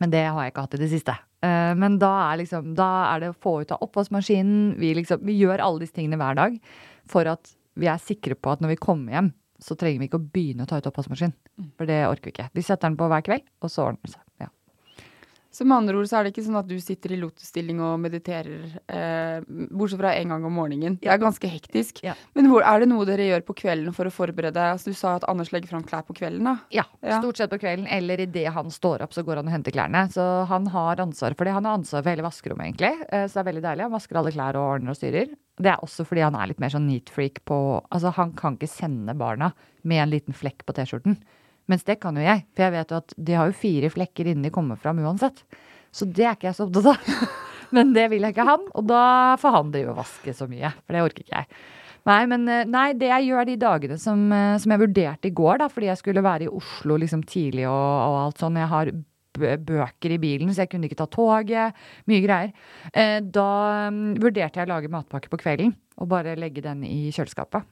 Men 0.00 0.12
det 0.12 0.24
har 0.24 0.40
jeg 0.40 0.54
ikke 0.54 0.64
hatt 0.64 0.76
i 0.78 0.80
det 0.80 0.90
siste. 0.92 1.14
Eh, 1.44 1.72
men 1.78 1.98
da 2.02 2.12
er, 2.30 2.40
liksom, 2.42 2.72
da 2.78 2.90
er 3.12 3.24
det 3.24 3.32
å 3.32 3.38
få 3.46 3.58
ut 3.62 3.74
av 3.74 3.84
oppvaskmaskinen. 3.84 4.74
Vi, 4.80 4.94
liksom, 5.00 5.22
vi 5.26 5.36
gjør 5.40 5.62
alle 5.64 5.84
disse 5.84 5.96
tingene 5.96 6.20
hver 6.20 6.38
dag 6.38 6.58
for 7.10 7.28
at 7.28 7.52
vi 7.80 7.90
er 7.90 8.00
sikre 8.00 8.36
på 8.38 8.54
at 8.54 8.62
når 8.62 8.74
vi 8.74 8.82
kommer 8.82 9.16
hjem, 9.16 9.32
så 9.62 9.76
trenger 9.78 10.02
vi 10.02 10.08
ikke 10.08 10.20
å 10.20 10.28
begynne 10.34 10.66
å 10.66 10.70
ta 10.70 10.78
ut 10.80 10.88
oppvaskmaskinen. 10.90 11.34
Mm. 11.60 11.72
For 11.78 11.90
det 11.90 12.04
orker 12.08 12.30
vi 12.30 12.34
ikke. 12.34 12.50
Vi 12.56 12.64
setter 12.64 12.88
den 12.88 12.98
på 13.00 13.08
hver 13.10 13.24
kveld, 13.26 13.46
og 13.64 13.72
så 13.72 13.88
ordner 13.88 14.06
det 14.06 14.14
seg. 14.16 14.23
Så 15.54 15.64
med 15.64 15.76
andre 15.76 16.00
ord 16.00 16.08
så 16.10 16.18
er 16.18 16.26
det 16.26 16.32
ikke 16.32 16.42
sånn 16.48 16.58
at 16.58 16.66
du 16.66 16.74
sitter 16.82 17.14
i 17.14 17.18
lotusstilling 17.20 17.78
og 17.84 18.00
mediterer, 18.02 18.64
eh, 18.90 19.44
bortsett 19.70 20.00
fra 20.00 20.10
en 20.18 20.32
gang 20.34 20.46
om 20.48 20.56
morgenen. 20.58 20.96
Det 20.98 21.12
er 21.12 21.20
ganske 21.22 21.50
hektisk. 21.50 22.00
Ja. 22.02 22.16
Men 22.34 22.48
hvor, 22.50 22.64
er 22.66 22.82
det 22.82 22.88
noe 22.90 23.06
dere 23.06 23.28
gjør 23.28 23.44
på 23.46 23.56
kvelden 23.62 23.94
for 23.94 24.10
å 24.10 24.14
forberede 24.14 24.64
altså 24.72 24.90
Du 24.90 24.98
sa 24.98 25.14
at 25.20 25.26
Anders 25.30 25.52
legger 25.54 25.70
fram 25.70 25.84
klær 25.86 26.02
på 26.08 26.16
kvelden, 26.18 26.48
da? 26.48 26.56
Ja, 26.74 26.84
ja. 27.00 27.20
stort 27.22 27.38
sett 27.38 27.52
på 27.54 27.60
kvelden. 27.62 27.86
Eller 27.86 28.24
idet 28.26 28.48
han 28.54 28.72
står 28.74 29.06
opp, 29.06 29.14
så 29.14 29.22
går 29.22 29.40
han 29.40 29.50
og 29.50 29.54
henter 29.54 29.74
klærne. 29.74 30.08
Så 30.10 30.26
han 30.50 30.66
har 30.74 31.02
ansvar 31.04 31.38
for 31.38 31.46
det. 31.46 31.54
Han 31.54 31.68
har 31.70 31.78
ansvar 31.78 32.02
for 32.02 32.10
hele 32.10 32.26
vaskerommet, 32.26 32.72
egentlig. 32.72 33.06
Eh, 33.10 33.28
så 33.28 33.38
det 33.38 33.44
er 33.44 33.50
veldig 33.52 33.64
deilig. 33.68 33.86
Han 33.86 33.94
vasker 33.94 34.18
alle 34.18 34.34
klær 34.34 34.58
og 34.58 34.74
ordner 34.74 34.94
og 34.94 34.98
styrer. 34.98 35.30
Det 35.54 35.70
er 35.70 35.86
også 35.86 36.02
fordi 36.08 36.26
han 36.26 36.34
er 36.34 36.50
litt 36.50 36.62
mer 36.62 36.74
sånn 36.74 36.88
neat 36.90 37.14
freak 37.14 37.44
på 37.46 37.60
Altså, 37.94 38.10
han 38.16 38.34
kan 38.34 38.58
ikke 38.58 38.70
sende 38.74 39.14
barna 39.14 39.52
med 39.86 40.02
en 40.02 40.14
liten 40.16 40.34
flekk 40.34 40.66
på 40.66 40.74
T-skjorten. 40.74 41.20
Mens 41.70 41.86
det 41.86 41.96
kan 42.02 42.16
jo 42.18 42.24
jeg, 42.24 42.44
for 42.52 42.66
jeg 42.66 42.74
vet 42.74 42.92
jo 42.92 42.98
at 43.00 43.14
de 43.28 43.38
har 43.38 43.48
jo 43.48 43.56
fire 43.56 43.90
flekker 43.92 44.28
innen 44.30 44.44
de 44.46 44.52
kommer 44.54 44.80
fram 44.80 45.00
uansett. 45.04 45.44
Så 45.94 46.08
det 46.10 46.26
er 46.26 46.36
ikke 46.36 46.50
jeg 46.50 46.58
så 46.58 46.66
opptatt 46.66 46.90
av. 46.92 47.30
Men 47.74 47.94
det 47.94 48.08
vil 48.12 48.22
jeg 48.22 48.34
ikke 48.34 48.46
han, 48.46 48.66
og 48.76 48.84
da 48.86 49.04
får 49.40 49.56
han 49.56 49.72
drive 49.74 49.94
og 49.94 50.02
vaske 50.02 50.34
så 50.36 50.46
mye. 50.50 50.70
For 50.84 50.94
det 50.94 51.06
orker 51.06 51.24
ikke 51.24 51.40
jeg. 51.40 51.64
Nei, 52.04 52.20
men 52.28 52.42
eh, 52.52 52.66
nei, 52.68 52.90
det 53.00 53.08
jeg 53.08 53.30
gjør 53.30 53.46
de 53.48 53.54
dagene 53.56 53.96
som, 53.96 54.26
eh, 54.36 54.58
som 54.60 54.74
jeg 54.74 54.82
vurderte 54.82 55.30
i 55.30 55.32
går, 55.34 55.62
da, 55.62 55.70
fordi 55.72 55.88
jeg 55.88 56.00
skulle 56.02 56.24
være 56.24 56.44
i 56.46 56.52
Oslo 56.52 56.98
liksom 57.00 57.22
tidlig 57.24 57.64
og, 57.64 57.72
og 57.72 58.18
alt 58.26 58.42
sånn. 58.42 58.58
Jeg 58.60 58.68
har 58.70 58.90
bøker 59.34 60.14
i 60.14 60.20
bilen, 60.22 60.52
så 60.54 60.62
jeg 60.62 60.72
kunne 60.74 60.88
ikke 60.88 61.00
ta 61.00 61.08
toget. 61.10 61.80
Mye 62.10 62.22
greier. 62.24 62.52
Eh, 62.92 63.18
da 63.24 63.48
um, 63.88 64.14
vurderte 64.20 64.60
jeg 64.60 64.68
å 64.68 64.74
lage 64.74 64.92
matpakke 64.92 65.32
på 65.32 65.40
kvelden 65.40 65.74
og 65.98 66.10
bare 66.10 66.36
legge 66.38 66.62
den 66.64 66.84
i 66.86 67.08
kjøleskapet. 67.14 67.66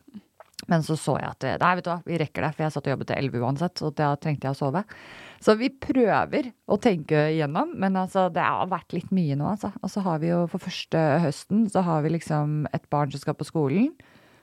Men 0.71 0.85
så 0.87 0.95
så 0.99 1.17
jeg 1.19 1.27
at 1.27 1.47
nei, 1.59 1.73
vet 1.79 1.87
du 1.87 1.91
hva, 1.91 1.99
vi 2.07 2.19
rekker 2.21 2.45
det, 2.47 2.53
for 2.55 2.65
jeg 2.65 2.75
satt 2.75 2.87
og 2.87 2.93
jobbet 2.95 3.09
til 3.11 3.19
elleve 3.19 3.43
uansett, 3.43 3.81
Så 3.81 3.91
da 3.99 4.13
trengte 4.21 4.47
jeg 4.47 4.55
å 4.55 4.61
sove. 4.61 4.85
Så 5.43 5.57
vi 5.59 5.73
prøver 5.75 6.53
å 6.71 6.79
tenke 6.79 7.25
igjennom, 7.33 7.75
men 7.83 7.99
altså, 7.99 8.29
det 8.31 8.45
har 8.47 8.71
vært 8.71 8.95
litt 8.95 9.11
mye 9.15 9.37
nå, 9.39 9.49
altså. 9.57 9.73
Og 9.83 9.91
så 9.91 10.05
har 10.07 10.23
vi 10.23 10.31
jo 10.31 10.45
for 10.53 10.63
første 10.63 11.03
høsten, 11.25 11.67
så 11.73 11.83
har 11.83 12.07
vi 12.07 12.15
liksom 12.15 12.69
et 12.71 12.87
barn 12.95 13.11
som 13.11 13.25
skal 13.25 13.39
på 13.39 13.49
skolen, 13.49 13.91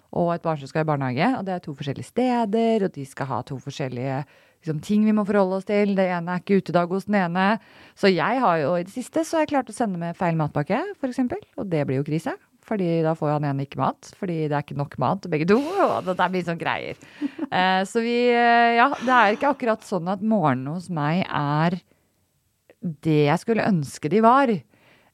og 0.09 0.33
et 0.33 0.43
barn 0.43 0.59
som 0.59 0.67
skal 0.67 0.83
i 0.83 0.89
barnehage, 0.89 1.31
og 1.37 1.47
det 1.47 1.55
er 1.55 1.63
to 1.63 1.75
forskjellige 1.77 2.09
steder, 2.09 2.85
og 2.87 2.93
de 2.95 3.05
skal 3.07 3.29
ha 3.29 3.39
to 3.45 3.59
forskjellige 3.61 4.19
liksom, 4.25 4.83
ting 4.83 5.05
vi 5.05 5.15
må 5.15 5.23
forholde 5.23 5.61
oss 5.61 5.69
til. 5.69 5.93
Det 5.95 6.09
ene 6.09 6.35
er 6.35 6.43
ikke 6.43 6.59
utedag 6.59 6.91
hos 6.91 7.07
den 7.07 7.19
ene. 7.21 7.47
Så 7.95 8.11
jeg 8.11 8.43
har 8.43 8.59
jo 8.63 8.75
i 8.75 8.83
det 8.83 8.91
siste 8.93 9.23
så 9.23 9.37
har 9.37 9.45
jeg 9.45 9.53
klart 9.53 9.71
å 9.71 9.77
sende 9.77 10.01
med 10.01 10.17
feil 10.19 10.35
matpakke, 10.39 10.81
f.eks., 10.97 11.21
og 11.61 11.69
det 11.69 11.85
blir 11.87 12.01
jo 12.01 12.07
krise 12.09 12.35
fordi 12.69 12.89
da 13.05 13.15
får 13.17 13.35
han 13.35 13.49
ene 13.49 13.65
ikke 13.65 13.81
mat. 13.81 14.11
Fordi 14.19 14.39
det 14.47 14.55
er 14.55 14.65
ikke 14.65 14.79
nok 14.79 14.97
mat 15.01 15.23
til 15.23 15.33
begge 15.33 15.49
to. 15.49 15.59
Og 15.89 16.09
det 16.09 16.29
blir 16.35 16.47
sånn 16.47 16.61
greier. 16.61 16.99
Eh, 17.49 17.81
så 17.89 18.05
vi 18.05 18.17
eh, 18.29 18.77
Ja, 18.77 18.89
det 19.01 19.13
er 19.15 19.37
ikke 19.37 19.53
akkurat 19.55 19.85
sånn 19.87 20.09
at 20.11 20.23
morgenen 20.23 20.75
hos 20.75 20.89
meg 20.93 21.25
er 21.25 21.79
det 22.79 23.23
jeg 23.25 23.41
skulle 23.41 23.67
ønske 23.67 24.11
de 24.11 24.21
var. 24.23 24.53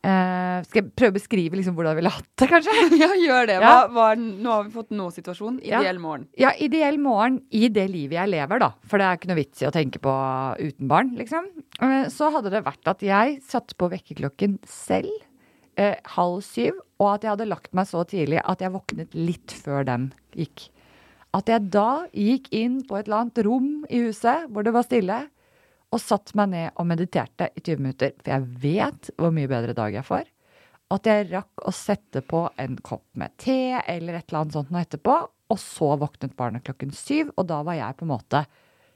Eh, 0.06 0.58
skal 0.68 0.84
jeg 0.84 0.92
prøve 0.94 1.16
å 1.16 1.16
beskrive 1.16 1.58
liksom 1.58 1.74
hvordan 1.78 1.96
jeg 1.96 2.00
ville 2.04 2.14
hatt 2.14 2.28
det, 2.38 2.48
kanskje? 2.52 2.74
Ja, 3.02 3.10
gjør 3.18 3.50
det. 3.50 3.56
Ja. 3.64 3.74
hva, 3.90 4.08
nå 4.20 4.52
har 4.52 4.66
vi 4.68 4.74
fått 4.76 4.94
nå-situasjon. 4.94 5.58
Ideell 5.66 6.02
morgen. 6.04 6.28
Ja, 6.38 6.52
ideell 6.62 7.00
morgen 7.02 7.40
i 7.50 7.66
det 7.74 7.88
livet 7.90 8.20
jeg 8.20 8.34
lever, 8.36 8.62
da. 8.62 8.72
For 8.86 9.02
det 9.02 9.08
er 9.08 9.18
ikke 9.18 9.32
noe 9.32 9.40
vits 9.40 9.64
i 9.64 9.70
å 9.70 9.74
tenke 9.74 10.02
på 10.04 10.14
uten 10.62 10.92
barn, 10.92 11.16
liksom. 11.18 11.50
Eh, 11.82 12.04
så 12.14 12.30
hadde 12.36 12.54
det 12.54 12.66
vært 12.68 12.92
at 12.92 13.02
jeg 13.06 13.40
satte 13.46 13.78
på 13.80 13.90
vekkerklokken 13.96 14.60
selv 14.70 15.10
eh, 15.80 16.00
halv 16.16 16.42
syv, 16.46 16.80
og 17.02 17.10
at 17.16 17.26
jeg 17.26 17.34
hadde 17.34 17.50
lagt 17.50 17.74
meg 17.76 17.90
så 17.90 18.04
tidlig 18.08 18.42
at 18.44 18.64
jeg 18.64 18.74
våknet 18.74 19.16
litt 19.18 19.54
før 19.54 19.86
den 19.88 20.10
gikk. 20.36 20.70
At 21.36 21.52
jeg 21.52 21.68
da 21.74 22.06
gikk 22.16 22.48
inn 22.56 22.80
på 22.88 22.98
et 22.98 23.10
eller 23.10 23.26
annet 23.26 23.42
rom 23.48 23.72
i 23.92 24.06
huset 24.06 24.48
hvor 24.52 24.66
det 24.66 24.76
var 24.76 24.88
stille, 24.88 25.20
og 25.94 26.02
satt 26.02 26.34
meg 26.36 26.52
ned 26.52 26.80
og 26.82 26.88
mediterte 26.90 27.52
i 27.56 27.62
20 27.62 27.84
minutter, 27.84 28.16
for 28.20 28.34
jeg 28.34 28.48
vet 28.64 29.12
hvor 29.20 29.32
mye 29.36 29.52
bedre 29.52 29.76
dag 29.78 29.96
jeg 29.96 30.08
får. 30.08 30.26
At 30.92 31.08
jeg 31.10 31.30
rakk 31.32 31.64
å 31.66 31.72
sette 31.74 32.22
på 32.26 32.44
en 32.62 32.76
kopp 32.86 33.06
med 33.18 33.34
te 33.42 33.78
eller 33.80 34.18
et 34.18 34.28
eller 34.28 34.42
annet 34.44 34.58
sånt 34.58 34.74
nå 34.74 34.82
etterpå, 34.82 35.16
og 35.46 35.62
så 35.62 35.94
våknet 36.02 36.36
barnet 36.38 36.66
klokken 36.66 36.94
syv, 36.96 37.32
og 37.38 37.48
da 37.52 37.62
var 37.66 37.78
jeg 37.78 37.98
på 38.00 38.08
en 38.08 38.14
måte 38.16 38.44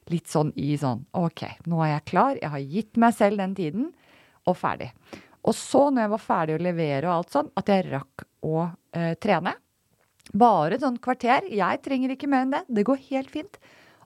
litt 0.09 0.29
sånn 0.29 0.51
i 0.57 0.73
sånn 0.79 1.03
OK, 1.17 1.45
nå 1.69 1.81
er 1.85 1.93
jeg 1.93 2.05
klar, 2.11 2.37
jeg 2.39 2.53
har 2.55 2.69
gitt 2.75 2.99
meg 3.01 3.15
selv 3.17 3.41
den 3.41 3.55
tiden, 3.57 3.89
og 4.49 4.57
ferdig. 4.57 4.89
Og 5.47 5.55
så, 5.55 5.85
når 5.89 6.05
jeg 6.05 6.13
var 6.13 6.23
ferdig 6.23 6.55
å 6.57 6.63
levere 6.63 7.09
og 7.09 7.15
alt 7.15 7.35
sånn, 7.35 7.51
at 7.59 7.71
jeg 7.71 7.87
rakk 7.89 8.25
å 8.45 8.65
eh, 8.95 9.13
trene. 9.21 9.55
Bare 10.37 10.75
et 10.75 10.83
sånt 10.83 11.01
kvarter. 11.03 11.47
Jeg 11.49 11.83
trenger 11.85 12.13
ikke 12.13 12.29
mer 12.29 12.45
enn 12.45 12.57
det. 12.57 12.65
Det 12.67 12.85
går 12.87 12.99
helt 13.09 13.31
fint. 13.33 13.61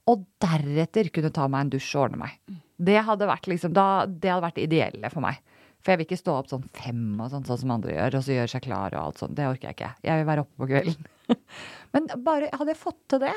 Og 0.10 0.26
deretter 0.44 1.10
kunne 1.16 1.32
ta 1.34 1.48
meg 1.52 1.66
en 1.66 1.74
dusj 1.74 1.90
og 1.96 2.06
ordne 2.08 2.22
meg. 2.26 2.38
Det 2.84 3.00
hadde 3.08 3.28
vært 3.30 3.50
liksom, 3.50 3.74
da, 3.76 4.06
det 4.08 4.32
hadde 4.32 4.46
vært 4.46 4.62
ideelle 4.64 5.12
for 5.14 5.24
meg. 5.26 5.40
For 5.84 5.92
jeg 5.92 6.00
vil 6.00 6.08
ikke 6.08 6.22
stå 6.22 6.36
opp 6.40 6.52
sånn 6.52 6.68
fem 6.78 7.02
og 7.20 7.32
sånn, 7.32 7.44
sånn 7.48 7.60
som 7.60 7.74
andre 7.76 7.96
gjør, 7.98 8.20
og 8.20 8.24
så 8.24 8.38
gjøre 8.38 8.52
seg 8.54 8.64
klar 8.64 8.94
og 8.96 9.02
alt 9.02 9.24
sånt. 9.24 9.36
Det 9.36 9.48
orker 9.50 9.70
jeg 9.70 9.78
ikke. 9.78 9.90
Jeg 10.08 10.22
vil 10.22 10.30
være 10.30 10.46
oppe 10.46 10.62
på 10.62 10.70
kvelden. 10.70 11.10
Men 11.96 12.08
bare 12.24 12.52
hadde 12.54 12.72
jeg 12.72 12.80
fått 12.80 13.02
til 13.12 13.24
det, 13.26 13.34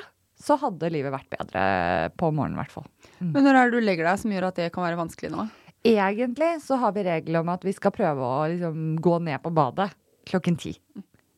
så 0.46 0.58
hadde 0.60 0.92
livet 0.92 1.14
vært 1.14 1.30
bedre 1.32 1.62
på 2.20 2.30
morgenen, 2.30 2.58
i 2.58 2.62
hvert 2.62 2.74
fall. 2.74 2.86
Mm. 3.18 3.30
Men 3.32 3.46
når 3.48 3.58
er 3.58 3.70
det 3.70 3.80
du 3.80 3.86
legger 3.88 4.06
deg 4.06 4.20
som 4.22 4.34
gjør 4.34 4.48
at 4.50 4.60
det 4.60 4.68
kan 4.74 4.86
være 4.86 5.00
vanskelig 5.00 5.32
nå? 5.32 5.46
Egentlig 5.86 6.52
så 6.64 6.78
har 6.82 6.94
vi 6.96 7.04
regler 7.06 7.42
om 7.42 7.52
at 7.54 7.64
vi 7.66 7.74
skal 7.76 7.94
prøve 7.94 8.24
å 8.26 8.46
liksom, 8.52 8.96
gå 9.02 9.18
ned 9.26 9.42
på 9.44 9.52
badet 9.54 9.90
klokken 10.26 10.56
ti. 10.58 10.74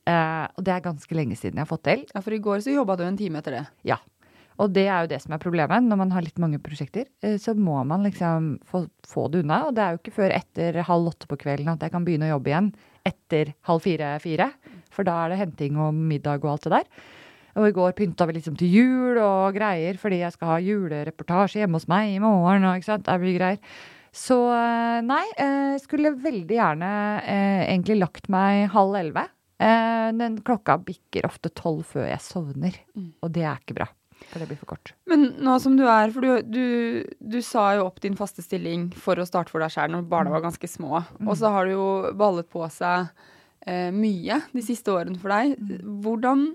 Eh, 0.09 0.45
og 0.57 0.65
det 0.65 0.73
er 0.73 0.85
ganske 0.85 1.17
lenge 1.17 1.37
siden 1.37 1.59
jeg 1.59 1.67
har 1.67 1.71
fått 1.71 1.85
til. 1.89 2.07
Ja, 2.15 2.23
For 2.25 2.35
i 2.35 2.41
går 2.43 2.63
så 2.65 2.73
jobba 2.73 2.97
du 2.97 3.05
en 3.05 3.19
time 3.19 3.43
etter 3.43 3.59
det. 3.59 3.67
Ja. 3.89 3.99
Og 4.59 4.73
det 4.75 4.89
er 4.91 5.05
jo 5.05 5.11
det 5.13 5.21
som 5.23 5.35
er 5.37 5.43
problemet. 5.43 5.85
Når 5.87 6.01
man 6.01 6.15
har 6.15 6.25
litt 6.25 6.41
mange 6.43 6.59
prosjekter, 6.63 7.07
eh, 7.23 7.37
så 7.39 7.55
må 7.55 7.77
man 7.87 8.07
liksom 8.07 8.57
få, 8.67 8.87
få, 9.07 9.29
det 9.31 9.45
unna. 9.45 9.67
Og 9.69 9.77
det 9.77 9.85
er 9.85 9.95
jo 9.95 10.01
ikke 10.01 10.17
før 10.17 10.35
etter 10.35 10.81
halv 10.89 11.13
åtte 11.13 11.29
på 11.31 11.39
kvelden 11.45 11.71
at 11.75 11.85
jeg 11.85 11.95
kan 11.95 12.07
begynne 12.07 12.31
å 12.31 12.37
jobbe 12.37 12.53
igjen. 12.55 12.73
Etter 13.07 13.55
halv 13.69 13.85
fire-fire. 13.85 14.51
For 14.95 15.07
da 15.07 15.21
er 15.23 15.35
det 15.35 15.43
henting 15.45 15.79
og 15.79 15.95
middag 15.95 16.43
og 16.43 16.57
alt 16.57 16.67
det 16.67 16.75
der. 16.79 16.91
Og 17.59 17.69
i 17.69 17.75
går 17.75 17.95
pynta 17.99 18.27
vi 18.29 18.37
liksom 18.37 18.57
til 18.59 18.71
jul 18.71 19.19
og 19.19 19.57
greier 19.57 19.97
fordi 19.99 20.21
jeg 20.21 20.35
skal 20.35 20.53
ha 20.53 20.59
julereportasje 20.63 21.63
hjemme 21.63 21.79
hos 21.81 21.89
meg 21.91 22.13
i 22.15 22.21
morgen. 22.23 22.67
og 22.67 22.79
ikke 22.79 22.91
sant, 22.93 23.07
det 23.07 23.21
blir 23.23 23.39
greier. 23.39 23.79
Så 24.19 24.39
eh, 24.51 24.99
nei, 25.07 25.25
jeg 25.37 25.75
eh, 25.77 25.81
skulle 25.83 26.17
veldig 26.19 26.57
gjerne 26.57 26.91
eh, 27.23 27.63
egentlig 27.69 28.01
lagt 28.01 28.31
meg 28.33 28.67
halv 28.75 28.99
elleve. 28.99 29.29
Den 29.59 30.37
klokka 30.47 30.77
bikker 30.87 31.27
ofte 31.27 31.51
tolv 31.51 31.81
før 31.91 32.05
jeg 32.07 32.23
sovner, 32.23 32.77
mm. 32.95 33.09
og 33.27 33.33
det 33.35 33.43
er 33.43 33.57
ikke 33.59 33.75
bra. 33.81 33.89
For 34.31 34.39
det 34.39 34.47
blir 34.51 34.59
for 34.61 34.71
kort. 34.71 34.93
Men 35.11 35.33
nå 35.43 35.57
som 35.63 35.75
du 35.79 35.85
er 35.87 36.13
For 36.15 36.23
du, 36.23 36.47
du, 36.47 37.03
du 37.19 37.39
sa 37.45 37.73
jo 37.79 37.89
opp 37.89 37.99
din 38.03 38.17
faste 38.19 38.43
stilling 38.43 38.89
for 38.99 39.19
å 39.19 39.27
starte 39.27 39.51
for 39.51 39.63
deg 39.63 39.73
sjøl 39.75 39.93
når 39.95 40.07
barna 40.11 40.33
var 40.35 40.45
ganske 40.47 40.71
små. 40.71 41.03
Og 41.27 41.35
så 41.39 41.51
har 41.55 41.67
det 41.67 41.77
jo 41.77 41.89
ballet 42.19 42.49
på 42.51 42.63
seg 42.75 43.11
eh, 43.67 43.91
mye 43.95 44.41
de 44.55 44.65
siste 44.65 44.95
årene 44.95 45.19
for 45.23 45.35
deg. 45.35 45.55
Hvordan 46.07 46.49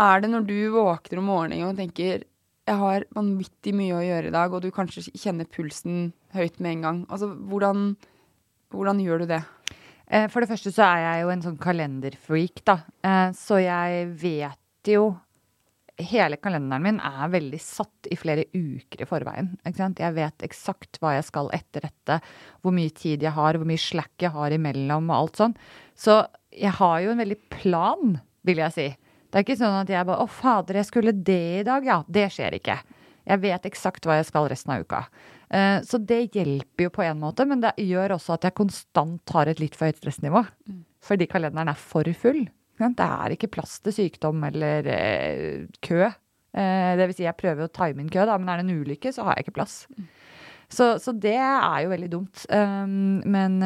er 0.00 0.22
det 0.22 0.32
når 0.32 0.46
du 0.50 0.58
våkner 0.74 1.22
om 1.22 1.30
morgenen 1.30 1.70
og 1.70 1.78
tenker 1.78 2.26
jeg 2.70 2.78
har 2.78 3.06
vanvittig 3.16 3.72
mye 3.74 3.96
å 3.96 4.04
gjøre 4.04 4.30
i 4.30 4.34
dag, 4.34 4.52
og 4.54 4.62
du 4.62 4.70
kanskje 4.74 5.08
kjenner 5.18 5.48
pulsen 5.50 6.12
høyt 6.34 6.60
med 6.60 6.76
en 6.76 6.84
gang. 6.86 7.00
Altså, 7.10 7.30
hvordan, 7.50 7.96
hvordan 8.74 9.00
gjør 9.02 9.24
du 9.24 9.26
det? 9.32 9.42
Eh, 10.10 10.28
For 10.28 10.42
det 10.42 10.50
første 10.50 10.72
så 10.74 10.84
er 10.86 11.02
jeg 11.04 11.24
jo 11.24 11.32
en 11.34 11.42
sånn 11.42 11.58
kalenderfreak, 11.62 12.64
da. 12.64 12.78
Eh, 13.02 13.32
Så 13.36 13.60
jeg 13.62 14.08
vet 14.20 14.94
jo 14.94 15.18
Hele 16.00 16.38
kalenderen 16.40 16.80
min 16.80 17.00
er 17.04 17.28
veldig 17.28 17.58
satt 17.60 18.06
i 18.08 18.16
flere 18.16 18.46
uker 18.54 19.02
i 19.02 19.04
forveien. 19.04 19.50
Ikke 19.68 19.82
sant? 19.82 19.98
Jeg 20.00 20.14
vet 20.16 20.46
eksakt 20.46 20.96
hva 20.96 21.10
jeg 21.18 21.26
skal 21.26 21.50
etter 21.52 21.84
dette, 21.84 22.16
hvor 22.62 22.72
mye 22.72 22.88
tid 22.96 23.20
jeg 23.20 23.34
har, 23.36 23.58
hvor 23.60 23.68
mye 23.68 23.76
slack 23.76 24.14
jeg 24.24 24.32
har 24.32 24.54
imellom 24.56 25.10
og 25.10 25.16
alt 25.18 25.36
sånn. 25.36 25.54
Så 25.92 26.22
jeg 26.56 26.72
har 26.78 27.02
jo 27.04 27.12
en 27.12 27.20
veldig 27.20 27.36
plan, 27.52 28.16
vil 28.48 28.62
jeg 28.62 28.72
si. 28.72 28.88
Det 29.28 29.42
er 29.42 29.44
ikke 29.44 29.58
sånn 29.60 29.76
at 29.82 29.92
jeg 29.92 30.06
bare 30.06 30.24
'Å, 30.24 30.28
fader, 30.28 30.74
jeg 30.80 30.86
skulle 30.86 31.12
det 31.12 31.60
i 31.60 31.64
dag'. 31.68 31.84
Ja, 31.84 32.02
det 32.08 32.32
skjer 32.32 32.56
ikke. 32.56 32.80
Jeg 33.26 33.40
vet 33.40 33.62
eksakt 33.62 34.06
hva 34.06 34.16
jeg 34.16 34.26
skal 34.26 34.48
resten 34.48 34.72
av 34.72 34.80
uka. 34.80 35.06
Eh, 35.50 35.80
Så 35.82 35.98
det 35.98 36.30
hjelper 36.36 36.86
jo 36.86 36.90
på 36.94 37.02
en 37.02 37.20
måte, 37.20 37.46
men 37.48 37.60
det 37.60 37.74
gjør 37.82 38.14
også 38.16 38.36
at 38.36 38.46
jeg 38.46 38.54
konstant 38.54 39.34
har 39.34 39.50
et 39.50 39.60
litt 39.60 39.74
for 39.74 39.90
høyt 39.90 39.98
stressnivå. 39.98 40.44
Fordi 41.02 41.26
kalenderen 41.26 41.68
er 41.72 41.78
for 41.80 42.04
full. 42.14 42.44
Det 42.96 43.06
er 43.06 43.34
ikke 43.34 43.50
plass 43.52 43.78
til 43.84 43.92
sykdom 43.92 44.44
eller 44.46 44.86
eh, 44.88 45.66
kø. 45.82 46.06
Eh, 46.06 46.92
det 46.96 47.06
vil 47.10 47.16
si, 47.18 47.26
jeg 47.26 47.36
prøver 47.36 47.66
å 47.66 47.72
time 47.72 48.00
inn 48.00 48.08
kø, 48.12 48.24
da, 48.28 48.38
men 48.38 48.48
er 48.48 48.60
det 48.62 48.68
en 48.68 48.82
ulykke, 48.84 49.12
så 49.12 49.26
har 49.26 49.36
jeg 49.36 49.46
ikke 49.48 49.58
plass. 49.58 49.74
Så, 50.70 50.86
så 51.02 51.10
det 51.18 51.34
er 51.34 51.80
jo 51.82 51.90
veldig 51.90 52.08
dumt. 52.12 52.44
Um, 52.46 53.18
men 53.26 53.56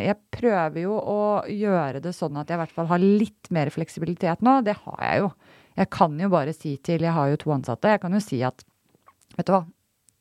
jeg 0.00 0.16
prøver 0.32 0.86
jo 0.86 0.94
å 0.96 1.18
gjøre 1.52 2.00
det 2.00 2.14
sånn 2.16 2.38
at 2.40 2.48
jeg 2.48 2.56
i 2.56 2.62
hvert 2.62 2.72
fall 2.72 2.88
har 2.88 3.02
litt 3.02 3.50
mer 3.52 3.68
fleksibilitet 3.68 4.40
nå. 4.40 4.62
Det 4.64 4.72
har 4.86 5.02
jeg 5.04 5.20
jo. 5.20 5.28
Jeg 5.76 5.90
kan 5.92 6.16
jo 6.18 6.30
bare 6.32 6.54
si 6.56 6.78
til 6.80 7.04
Jeg 7.04 7.12
har 7.12 7.28
jo 7.28 7.36
to 7.44 7.52
ansatte. 7.52 7.92
Jeg 7.92 8.00
kan 8.00 8.16
jo 8.16 8.22
si 8.24 8.40
at 8.46 8.64
Vet 9.36 9.46
du 9.46 9.52
hva? 9.52 9.60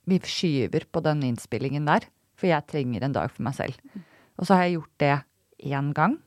Vi 0.10 0.20
skyver 0.26 0.88
på 0.90 1.04
den 1.06 1.24
innspillingen 1.28 1.88
der, 1.90 2.08
for 2.40 2.50
jeg 2.50 2.68
trenger 2.70 3.06
en 3.06 3.16
dag 3.16 3.32
for 3.34 3.46
meg 3.46 3.58
selv. 3.58 3.78
Og 4.40 4.48
så 4.48 4.56
har 4.56 4.68
jeg 4.68 4.80
gjort 4.80 5.04
det 5.04 5.16
én 5.70 5.94
gang. 5.96 6.18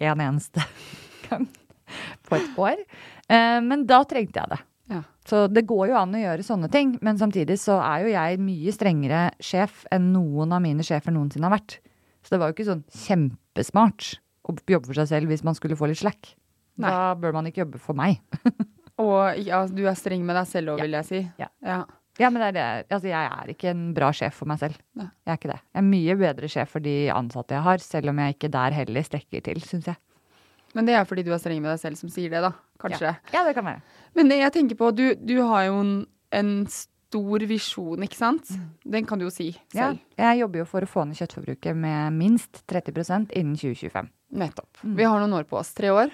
En 0.00 0.22
eneste 0.24 0.64
gang 1.28 1.48
på 2.28 2.38
et 2.38 2.58
år. 2.60 2.82
Eh, 3.30 3.60
men 3.64 3.86
da 3.88 4.02
trengte 4.08 4.42
jeg 4.42 4.52
det. 4.52 4.60
Ja. 4.90 5.02
Så 5.26 5.44
det 5.50 5.66
går 5.70 5.92
jo 5.92 5.98
an 6.00 6.16
å 6.16 6.22
gjøre 6.22 6.46
sånne 6.46 6.70
ting, 6.72 6.96
men 7.04 7.18
samtidig 7.20 7.60
så 7.62 7.78
er 7.84 8.04
jo 8.04 8.14
jeg 8.14 8.40
mye 8.42 8.74
strengere 8.74 9.22
sjef 9.42 9.84
enn 9.94 10.10
noen 10.14 10.56
av 10.56 10.62
mine 10.64 10.86
sjefer 10.86 11.14
noensinne 11.14 11.46
har 11.46 11.54
vært. 11.58 11.78
Så 12.26 12.34
det 12.34 12.40
var 12.40 12.50
jo 12.50 12.58
ikke 12.58 12.68
sånn 12.68 12.82
kjempesmart 13.06 14.16
å 14.48 14.56
jobbe 14.68 14.90
for 14.90 14.98
seg 14.98 15.08
selv 15.12 15.30
hvis 15.30 15.44
man 15.46 15.56
skulle 15.56 15.78
få 15.78 15.88
litt 15.90 16.02
slack. 16.02 16.34
Nei. 16.80 16.90
Da 16.90 17.14
bør 17.20 17.36
man 17.38 17.48
ikke 17.48 17.64
jobbe 17.64 17.80
for 17.82 17.98
meg. 17.98 18.20
Og 19.00 19.38
ja, 19.46 19.62
du 19.70 19.84
er 19.88 19.96
streng 19.96 20.24
med 20.26 20.36
deg 20.36 20.48
selv 20.50 20.74
òg, 20.74 20.82
vil 20.84 20.98
jeg 20.98 21.08
si. 21.08 21.20
Ja. 21.40 21.48
ja. 21.64 21.84
Ja, 22.20 22.28
men 22.30 22.42
det 22.42 22.50
er 22.50 22.56
det. 22.58 22.66
Altså, 22.92 23.08
jeg 23.08 23.30
er 23.32 23.50
ikke 23.54 23.70
en 23.72 23.86
bra 23.96 24.10
sjef 24.16 24.36
for 24.42 24.50
meg 24.50 24.60
selv. 24.60 24.76
Nei. 25.00 25.08
Jeg 25.24 25.32
er 25.32 25.40
ikke 25.40 25.52
det. 25.54 25.58
Jeg 25.72 25.80
er 25.80 25.88
mye 25.88 26.16
bedre 26.20 26.50
sjef 26.52 26.74
for 26.76 26.84
de 26.84 26.94
ansatte 27.16 27.56
jeg 27.56 27.64
har, 27.64 27.82
selv 27.84 28.12
om 28.12 28.20
jeg 28.22 28.36
ikke 28.36 28.52
der 28.52 28.76
heller 28.76 29.06
strekker 29.08 29.44
til, 29.48 29.60
syns 29.64 29.88
jeg. 29.90 29.96
Men 30.76 30.86
det 30.86 30.94
er 30.94 31.08
fordi 31.08 31.24
du 31.26 31.32
er 31.34 31.40
streng 31.42 31.58
med 31.64 31.72
deg 31.72 31.80
selv 31.82 31.98
som 31.98 32.12
sier 32.12 32.30
det, 32.30 32.44
da. 32.44 32.52
Kanskje. 32.80 33.16
Ja, 33.34 33.42
det 33.48 33.56
kan 33.56 33.66
være. 33.66 33.80
Men 34.14 34.28
det 34.30 34.38
jeg 34.38 34.52
tenker 34.54 34.78
på, 34.78 34.92
du, 34.94 35.06
du 35.18 35.34
har 35.48 35.64
jo 35.66 35.80
en, 35.82 35.94
en 36.36 36.52
stor 36.70 37.42
visjon, 37.50 38.04
ikke 38.06 38.14
sant? 38.20 38.52
Den 38.86 39.08
kan 39.08 39.18
du 39.18 39.24
jo 39.26 39.32
si 39.34 39.48
Ja, 39.74 39.88
selv. 39.90 39.98
jeg 40.20 40.38
jobber 40.44 40.62
jo 40.62 40.66
for 40.70 40.86
å 40.86 40.90
få 40.92 41.02
ned 41.10 41.18
kjøttforbruket 41.18 41.74
med 41.74 42.14
minst 42.14 42.62
30% 42.70 43.34
innen 43.34 43.56
2025. 43.58 44.12
Nettopp. 44.44 44.84
Vi 44.94 45.02
har 45.08 45.18
noen 45.18 45.34
år 45.40 45.48
på 45.50 45.58
oss. 45.58 45.72
Tre 45.74 45.90
år. 45.90 46.12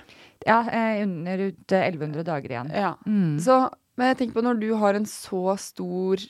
Ja, 0.48 0.62
eh, 0.72 1.02
under 1.04 1.42
ut 1.50 1.72
eh, 1.76 1.84
1100 1.90 2.24
dager 2.24 2.54
igjen. 2.54 2.70
Ja. 2.72 2.94
Mm. 3.04 3.36
Så, 3.44 3.58
men 3.96 4.10
jeg 4.12 4.18
tenker 4.20 4.38
på 4.38 4.44
når 4.44 4.60
du 4.60 4.68
har 4.80 4.98
en 4.98 5.06
så 5.08 5.56
stor 5.60 6.20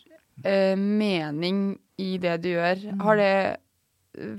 eh, 0.44 0.74
mening 0.78 1.76
i 2.00 2.16
det 2.22 2.38
du 2.44 2.50
gjør, 2.52 2.82
har 3.02 3.20
det 3.20 3.32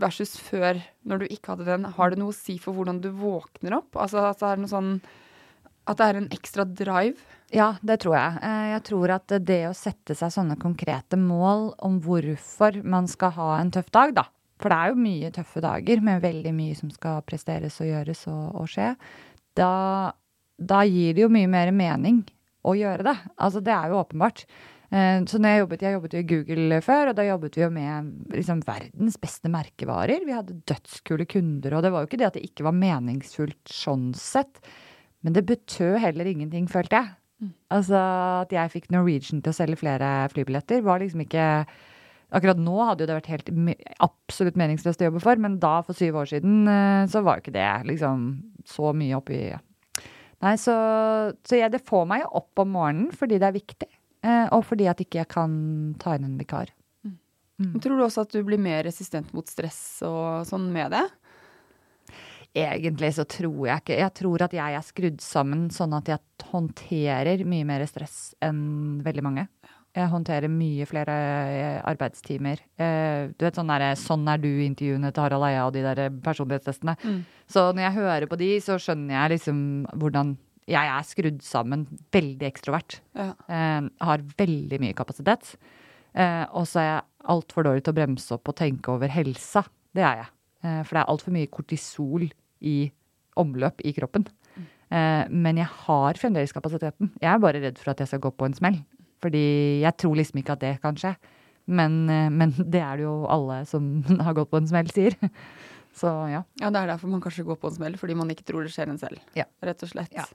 versus 0.01 0.35
før, 0.41 0.79
når 1.05 1.21
du 1.21 1.25
ikke 1.29 1.53
hadde 1.53 1.67
den, 1.67 1.83
har 1.97 2.09
det 2.09 2.17
noe 2.17 2.33
å 2.33 2.37
si 2.37 2.55
for 2.61 2.73
hvordan 2.73 3.01
du 3.03 3.11
våkner 3.13 3.75
opp? 3.77 3.97
Altså 3.99 4.23
at 4.25 4.39
det 4.41 4.47
er 4.49 4.61
noe 4.63 4.71
sånn 4.71 4.93
At 5.87 5.99
det 6.01 6.07
er 6.07 6.17
en 6.19 6.31
ekstra 6.35 6.65
drive? 6.67 7.21
Ja, 7.55 7.77
det 7.79 8.01
tror 8.03 8.17
jeg. 8.17 8.39
Eh, 8.43 8.63
Jeg 8.73 8.81
tror 8.89 9.11
at 9.13 9.35
det 9.47 9.61
å 9.69 9.75
sette 9.77 10.15
seg 10.19 10.33
sånne 10.33 10.57
konkrete 10.59 11.15
mål 11.15 11.69
om 11.85 12.01
hvorfor 12.03 12.81
man 12.83 13.07
skal 13.07 13.31
ha 13.37 13.51
en 13.61 13.71
tøff 13.71 13.87
dag, 13.95 14.11
da. 14.17 14.25
For 14.59 14.73
det 14.73 14.77
er 14.81 14.89
jo 14.91 14.99
mye 14.99 15.29
tøffe 15.31 15.61
dager 15.63 16.01
med 16.03 16.23
veldig 16.25 16.51
mye 16.57 16.75
som 16.75 16.89
skal 16.91 17.21
presteres 17.23 17.77
og 17.79 17.87
gjøres 17.87 18.25
og, 18.33 18.43
og 18.57 18.67
skje. 18.73 18.89
Da, 19.55 19.71
da 20.57 20.81
gir 20.89 21.13
det 21.15 21.23
jo 21.23 21.29
mye 21.31 21.47
mer 21.47 21.71
mening 21.71 22.23
å 22.67 22.73
gjøre 22.77 23.05
det. 23.07 23.15
Altså, 23.39 23.61
det 23.63 23.73
er 23.73 23.91
jo 23.93 24.01
åpenbart. 24.01 24.43
Eh, 24.91 25.23
Så 25.27 25.39
når 25.39 25.53
jeg 25.53 25.61
jobbet, 25.63 25.85
jeg 25.87 25.95
jobbet 25.97 26.13
jo 26.15 26.19
i 26.23 26.27
Google 26.31 26.81
før, 26.85 27.09
og 27.11 27.17
da 27.17 27.25
jobbet 27.27 27.57
vi 27.57 27.63
jo 27.65 27.69
med 27.73 28.11
liksom 28.35 28.61
verdens 28.67 29.17
beste 29.19 29.51
merkevarer. 29.51 30.25
Vi 30.27 30.35
hadde 30.35 30.59
dødskule 30.69 31.27
kunder, 31.27 31.75
og 31.77 31.83
det 31.83 31.91
var 31.91 32.03
jo 32.03 32.11
ikke 32.11 32.21
det 32.21 32.29
at 32.29 32.39
det 32.39 32.45
ikke 32.47 32.67
var 32.69 32.77
meningsfullt 32.77 33.71
sånn 33.71 34.11
sett. 34.15 34.61
Men 35.23 35.33
det 35.35 35.47
betød 35.49 35.97
heller 36.03 36.29
ingenting, 36.29 36.67
følte 36.71 37.01
jeg. 37.01 37.13
Altså 37.69 37.99
at 38.41 38.49
jeg 38.55 38.71
fikk 38.73 38.87
Norwegian 38.89 39.43
til 39.45 39.51
å 39.53 39.57
selge 39.57 39.77
flere 39.77 40.07
flybilletter, 40.33 40.81
var 40.81 41.03
liksom 41.03 41.21
ikke 41.27 41.65
Akkurat 42.27 42.59
nå 42.59 42.73
hadde 42.83 43.05
jo 43.05 43.07
det 43.07 43.15
vært 43.21 43.29
helt 43.31 43.49
absolutt 44.03 44.57
meningsløst 44.59 44.99
å 44.99 45.05
jobbe 45.07 45.21
for, 45.23 45.39
men 45.39 45.53
da, 45.63 45.77
for 45.87 45.95
syv 45.95 46.17
år 46.19 46.27
siden, 46.27 46.57
eh, 46.67 47.05
så 47.07 47.21
var 47.23 47.37
jo 47.37 47.45
ikke 47.45 47.53
det 47.55 47.69
liksom 47.87 48.25
så 48.67 48.91
mye 48.91 49.15
oppi 49.15 49.37
Nei, 50.45 50.53
så, 50.61 50.73
så 51.47 51.57
jeg, 51.57 51.71
det 51.73 51.85
får 51.85 52.03
meg 52.09 52.21
jo 52.21 52.33
opp 52.41 52.61
om 52.61 52.75
morgenen 52.75 53.13
fordi 53.15 53.39
det 53.41 53.47
er 53.49 53.55
viktig, 53.55 53.89
eh, 54.21 54.45
og 54.53 54.65
fordi 54.69 54.89
at 54.91 55.01
ikke 55.01 55.23
jeg 55.23 55.31
kan 55.31 55.53
ta 56.01 56.17
inn 56.17 56.27
en 56.29 56.37
vikar. 56.41 56.73
Men 57.57 57.81
Tror 57.81 57.97
du 57.97 58.05
også 58.05 58.21
at 58.27 58.35
du 58.35 58.43
blir 58.45 58.61
mer 58.61 58.83
resistent 58.85 59.31
mot 59.33 59.47
stress 59.49 60.03
og 60.05 60.45
sånn 60.45 60.67
med 60.73 60.93
det? 60.93 61.07
Egentlig 62.57 63.09
så 63.17 63.25
tror 63.29 63.67
jeg 63.67 63.81
ikke 63.81 63.97
Jeg 63.99 64.13
tror 64.17 64.43
at 64.45 64.53
jeg 64.55 64.77
er 64.77 64.85
skrudd 64.85 65.17
sammen 65.21 65.67
sånn 65.73 65.95
at 65.97 66.09
jeg 66.09 66.47
håndterer 66.51 67.43
mye 67.49 67.65
mer 67.67 67.83
stress 67.89 68.35
enn 68.45 69.01
veldig 69.05 69.25
mange. 69.25 69.47
Jeg 69.97 70.11
håndterer 70.11 70.51
mye 70.53 70.85
flere 70.85 71.13
eh, 71.49 71.77
arbeidstimer. 71.89 72.59
Eh, 72.77 73.29
Du 73.33 73.45
vet 73.45 73.55
sånn 73.57 73.71
derre 73.71 73.95
'Sånn 73.97 74.27
er 74.29 74.37
du'-intervjuene 74.37 75.09
til 75.11 75.23
Harald 75.23 75.47
Eia 75.47 75.65
og 75.65 75.73
de 75.73 75.81
der 75.81 76.09
personlighetstestene. 76.21 76.95
Så 77.49 77.71
når 77.73 77.81
jeg 77.87 77.97
hører 77.97 78.27
på 78.29 78.37
de, 78.37 78.49
så 78.61 78.77
skjønner 78.77 79.15
jeg 79.17 79.39
liksom 79.39 79.85
hvordan 79.97 80.37
Jeg 80.67 80.83
er 80.91 81.03
skrudd 81.07 81.41
sammen 81.41 81.87
veldig 82.11 82.43
ekstrovert. 82.43 82.99
Ja. 83.15 83.33
Eh, 83.47 83.87
har 84.01 84.17
veldig 84.37 84.79
mye 84.81 84.93
kapasitet. 84.93 85.55
Eh, 86.13 86.45
og 86.51 86.65
så 86.67 86.79
er 86.81 86.89
jeg 86.91 87.03
altfor 87.29 87.63
dårlig 87.63 87.83
til 87.85 87.93
å 87.93 87.95
bremse 87.95 88.31
opp 88.35 88.49
og 88.49 88.55
tenke 88.57 88.89
over 88.91 89.07
helsa. 89.07 89.63
Det 89.95 90.03
er 90.03 90.15
jeg. 90.17 90.27
Eh, 90.65 90.83
for 90.83 90.95
det 90.97 91.01
er 91.05 91.11
altfor 91.13 91.31
mye 91.31 91.47
kortisol 91.47 92.29
i 92.61 92.91
omløp 93.37 93.79
i 93.85 93.93
kroppen. 93.93 94.27
Eh, 94.91 95.25
men 95.29 95.55
jeg 95.55 95.67
har 95.67 96.13
fremdeles 96.19 96.51
kapasiteten. 96.51 97.11
Jeg 97.21 97.31
er 97.33 97.39
bare 97.39 97.61
redd 97.63 97.77
for 97.77 97.91
at 97.91 97.99
jeg 97.99 98.07
skal 98.11 98.19
gå 98.19 98.31
på 98.35 98.45
en 98.45 98.53
smell. 98.53 98.83
Fordi 99.23 99.81
jeg 99.81 99.97
tror 99.97 100.15
liksom 100.19 100.41
ikke 100.41 100.55
at 100.57 100.63
det 100.63 100.75
kan 100.83 100.97
skje. 100.99 101.15
Men, 101.67 102.09
eh, 102.09 102.29
men 102.31 102.53
det 102.73 102.81
er 102.81 102.99
det 102.99 103.07
jo 103.07 103.17
alle 103.31 103.63
som 103.69 103.89
har 104.25 104.37
gått 104.37 104.51
på 104.51 104.61
en 104.61 104.69
smell, 104.69 104.91
sier. 104.93 105.17
Så 105.97 106.07
ja. 106.29 106.43
Ja, 106.61 106.69
det 106.69 106.79
er 106.79 106.91
derfor 106.91 107.09
man 107.09 107.21
kanskje 107.21 107.45
går 107.47 107.57
på 107.57 107.71
en 107.71 107.77
smell, 107.79 107.97
fordi 107.97 108.13
man 108.13 108.29
ikke 108.29 108.45
tror 108.45 108.67
det 108.67 108.73
skjer 108.75 108.91
en 108.91 108.99
selv. 109.01 109.17
Ja. 109.35 109.47
Rett 109.65 109.81
og 109.81 109.89
slett. 109.89 110.13
Ja. 110.13 110.27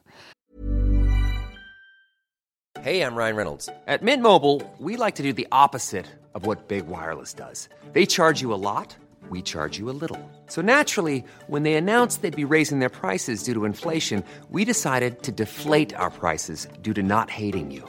Hey, 2.83 3.01
I'm 3.03 3.15
Ryan 3.15 3.37
Reynolds. 3.37 3.69
At 3.87 4.03
Mint 4.03 4.23
Mobile, 4.23 4.61
we 4.81 4.97
like 4.97 5.15
to 5.17 5.23
do 5.23 5.33
the 5.33 5.47
opposite 5.53 6.07
of 6.35 6.47
what 6.47 6.67
Big 6.67 6.89
Wireless 6.89 7.33
does. 7.33 7.69
They 7.93 8.07
charge 8.07 8.43
you 8.43 8.53
a 8.53 8.59
lot, 8.59 8.97
we 9.31 9.41
charge 9.41 9.79
you 9.79 9.89
a 9.89 9.95
little. 9.95 10.19
So 10.49 10.63
naturally, 10.63 11.23
when 11.47 11.63
they 11.63 11.75
announced 11.75 12.23
they'd 12.23 12.35
be 12.35 12.55
raising 12.57 12.81
their 12.81 12.89
prices 12.89 13.45
due 13.45 13.55
to 13.55 13.67
inflation, 13.67 14.25
we 14.51 14.65
decided 14.65 15.23
to 15.23 15.31
deflate 15.31 15.95
our 15.95 16.11
prices 16.11 16.67
due 16.83 16.95
to 16.95 17.05
not 17.05 17.31
hating 17.31 17.71
you. 17.71 17.89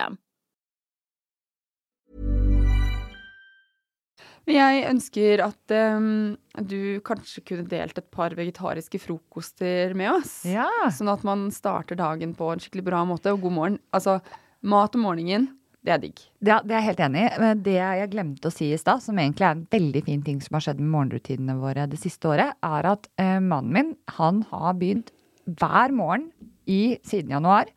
Men 4.47 4.57
jeg 4.57 4.85
ønsker 4.89 5.43
at 5.45 5.73
um, 5.95 6.33
du 6.57 6.97
kanskje 7.05 7.43
kunne 7.45 7.69
delt 7.69 7.99
et 7.99 8.09
par 8.13 8.33
vegetariske 8.37 8.99
frokoster 9.03 9.93
med 9.97 10.15
oss. 10.15 10.39
Ja. 10.49 10.67
Sånn 10.93 11.11
at 11.13 11.25
man 11.27 11.49
starter 11.53 11.99
dagen 11.99 12.33
på 12.37 12.49
en 12.49 12.61
skikkelig 12.63 12.87
bra 12.89 13.03
måte. 13.07 13.35
Og 13.35 13.45
god 13.45 13.57
morgen. 13.57 13.79
Altså, 13.93 14.17
mat 14.65 14.97
om 14.97 15.05
morgenen, 15.05 15.51
det 15.85 15.93
er 15.93 16.01
digg. 16.01 16.23
Ja, 16.41 16.59
det 16.65 16.73
er 16.73 16.79
jeg 16.79 16.89
helt 16.89 17.05
enig 17.05 17.23
i. 17.23 17.29
Men 17.41 17.63
Det 17.65 17.77
jeg 17.77 18.11
glemte 18.15 18.49
å 18.49 18.53
si 18.53 18.71
i 18.73 18.81
stad, 18.81 19.05
som 19.05 19.21
egentlig 19.21 19.45
er 19.45 19.55
en 19.59 19.65
veldig 19.77 20.05
fin 20.09 20.25
ting 20.25 20.41
som 20.41 20.57
har 20.57 20.65
skjedd 20.67 20.81
med 20.81 20.93
morgenrutinene 20.95 21.57
våre 21.61 21.87
det 21.89 22.01
siste 22.01 22.33
året, 22.33 22.57
er 22.65 22.91
at 22.95 23.09
uh, 23.21 23.37
mannen 23.39 23.73
min 23.77 23.95
han 24.17 24.41
har 24.49 24.73
begynt 24.81 25.13
hver 25.45 25.93
morgen 25.93 26.31
i 26.69 26.97
siden 27.05 27.33
januar 27.37 27.69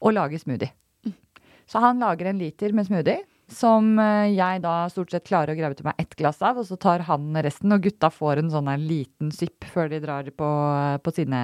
å 0.00 0.12
lage 0.12 0.40
smoothie. 0.40 0.72
Så 1.66 1.82
han 1.82 2.02
lager 2.02 2.30
en 2.30 2.38
liter 2.42 2.72
med 2.76 2.86
smoothie. 2.88 3.24
Som 3.46 3.92
eh, 4.02 4.32
jeg 4.34 4.58
da 4.64 4.88
stort 4.90 5.12
sett 5.14 5.28
klarer 5.28 5.54
å 5.54 5.58
grave 5.58 5.76
til 5.78 5.86
meg 5.86 6.00
ett 6.02 6.16
glass 6.18 6.40
av, 6.42 6.56
og 6.58 6.66
så 6.66 6.74
tar 6.82 7.04
han 7.06 7.28
resten. 7.46 7.70
Og 7.70 7.84
gutta 7.84 8.08
får 8.10 8.40
en 8.40 8.50
sånn 8.50 8.70
liten 8.82 9.30
sipp 9.34 9.62
før 9.70 9.92
de 9.92 10.00
drar 10.02 10.26
på, 10.34 10.48
på 10.98 11.12
sine 11.14 11.42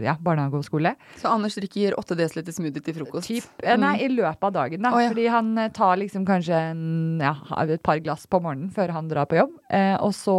ja, 0.00 0.14
barnehage 0.16 0.62
og 0.62 0.64
skole. 0.64 0.94
Så 1.20 1.28
Anders 1.28 1.58
drikker 1.60 1.98
8 2.00 2.16
dl 2.16 2.32
smoothie 2.48 2.80
til 2.86 2.96
frokost. 3.02 3.28
Typ, 3.28 3.50
nei, 3.66 3.76
Nei, 3.82 3.92
i 4.06 4.08
løpet 4.14 4.48
av 4.48 4.54
dagen, 4.56 4.80
da. 4.86 4.94
Oh, 4.96 5.02
ja. 5.04 5.12
Fordi 5.12 5.28
han 5.34 5.52
eh, 5.60 5.70
tar 5.76 6.00
liksom 6.00 6.24
kanskje 6.28 6.62
en, 6.70 6.86
ja, 7.20 7.34
et 7.66 7.84
par 7.84 8.00
glass 8.00 8.24
på 8.24 8.40
morgenen 8.40 8.72
før 8.72 8.96
han 8.96 9.12
drar 9.12 9.28
på 9.28 9.42
jobb. 9.42 9.52
Eh, 9.68 9.98
og 10.00 10.16
så 10.16 10.38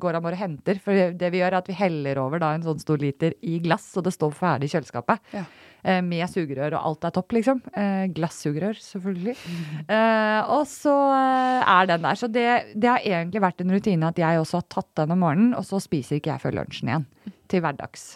går 0.00 0.16
han 0.16 0.24
bare 0.24 0.40
og 0.40 0.44
henter. 0.46 0.80
For 0.80 1.12
det 1.20 1.32
vi 1.34 1.44
gjør, 1.44 1.52
er 1.52 1.60
at 1.60 1.68
vi 1.68 1.76
heller 1.76 2.24
over 2.24 2.40
da 2.40 2.54
en 2.56 2.64
sånn 2.64 2.80
stor 2.80 3.04
liter 3.04 3.36
i 3.44 3.60
glass, 3.60 3.92
så 3.92 4.00
det 4.00 4.16
står 4.16 4.32
ferdig 4.32 4.70
i 4.70 4.78
kjøleskapet. 4.78 5.36
Ja. 5.36 5.44
Eh, 5.86 6.00
med 6.02 6.26
sugerør, 6.26 6.74
og 6.74 6.88
alt 6.88 7.04
er 7.06 7.12
topp, 7.14 7.34
liksom. 7.36 7.60
Eh, 7.70 8.08
Glassugerør, 8.16 8.78
selvfølgelig. 8.82 9.36
Eh, 9.86 10.48
og 10.50 10.64
så 10.66 10.92
er 11.14 11.86
den 11.86 12.02
der. 12.02 12.18
Så 12.18 12.26
det, 12.32 12.46
det 12.74 12.88
har 12.90 13.04
egentlig 13.06 13.40
vært 13.44 13.60
en 13.62 13.70
rutine 13.70 14.08
at 14.08 14.18
jeg 14.18 14.40
også 14.40 14.58
har 14.58 14.64
tatt 14.72 14.88
den 14.98 15.14
om 15.14 15.20
morgenen, 15.22 15.52
og 15.54 15.62
så 15.68 15.78
spiser 15.82 16.18
ikke 16.18 16.32
jeg 16.32 16.42
før 16.42 16.56
lunsjen 16.58 16.90
igjen. 16.90 17.04
Til 17.46 17.62
hverdags. 17.62 18.06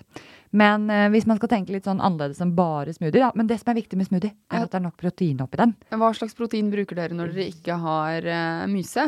Men 0.50 0.88
eh, 0.90 1.06
hvis 1.14 1.28
man 1.30 1.38
skal 1.38 1.52
tenke 1.52 1.74
litt 1.74 1.86
sånn 1.86 2.02
annerledes 2.02 2.42
enn 2.42 2.56
bare 2.58 2.94
smoothie, 2.96 3.22
da. 3.22 3.30
Men 3.38 3.50
det 3.50 3.60
som 3.60 3.70
er 3.70 3.78
viktig 3.78 4.00
med 4.00 4.08
smoothie, 4.08 4.34
er 4.50 4.64
at 4.64 4.72
det 4.72 4.80
er 4.80 4.84
nok 4.88 4.98
protein 4.98 5.44
oppi 5.44 5.60
den. 5.62 5.76
Hva 5.94 6.10
slags 6.18 6.34
protein 6.38 6.72
bruker 6.74 6.98
dere 6.98 7.16
når 7.16 7.36
dere 7.36 7.46
ikke 7.52 7.78
har 7.84 8.26
eh, 8.26 8.66
myse? 8.72 9.06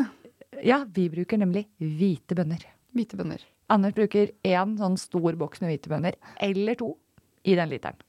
Ja, 0.63 0.79
vi 0.87 1.09
bruker 1.11 1.41
nemlig 1.41 1.65
hvite 1.83 2.39
bønner. 2.39 2.63
Hvite 2.95 3.19
bønner. 3.19 3.43
Anders 3.73 3.97
bruker 3.97 4.31
én 4.47 4.79
sånn 4.79 4.95
stor 5.01 5.35
boks 5.39 5.63
med 5.63 5.73
hvite 5.73 5.91
bønner, 5.91 6.17
eller 6.47 6.79
to, 6.79 6.93
i 7.43 7.59
den 7.59 7.71
literen. 7.75 7.99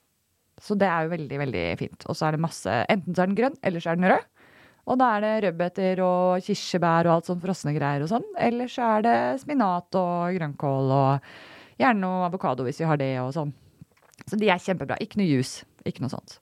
Så 0.64 0.76
det 0.80 0.88
er 0.88 1.04
jo 1.04 1.12
veldig, 1.12 1.38
veldig 1.42 1.64
fint. 1.80 2.06
Og 2.08 2.16
så 2.16 2.28
er 2.28 2.36
det 2.36 2.44
masse 2.44 2.76
Enten 2.88 3.12
så 3.16 3.24
er 3.24 3.30
den 3.30 3.38
grønn, 3.38 3.58
eller 3.60 3.84
så 3.84 3.92
er 3.92 4.00
den 4.00 4.08
rød. 4.14 4.30
Og 4.84 5.00
da 5.00 5.10
er 5.16 5.24
det 5.24 5.32
rødbeter 5.46 6.00
og 6.04 6.44
kirsebær 6.44 7.08
og 7.08 7.14
alt 7.14 7.28
sånn 7.30 7.40
frosne 7.40 7.72
greier 7.76 8.04
og 8.04 8.10
sånn. 8.10 8.24
Eller 8.40 8.68
så 8.72 8.88
er 8.96 9.04
det 9.06 9.18
spinat 9.40 9.96
og 9.96 10.36
grønnkål 10.36 10.92
og 10.92 11.28
gjerne 11.80 12.04
noe 12.04 12.26
avokado 12.28 12.66
hvis 12.66 12.82
vi 12.82 12.88
har 12.88 13.00
det 13.00 13.12
og 13.22 13.32
sånn. 13.36 13.52
Så 14.28 14.38
de 14.40 14.50
er 14.52 14.60
kjempebra. 14.62 14.98
Ikke 15.02 15.20
noe 15.20 15.28
juice. 15.28 15.64
Ikke 15.88 16.04
noe 16.04 16.12
sånt. 16.12 16.38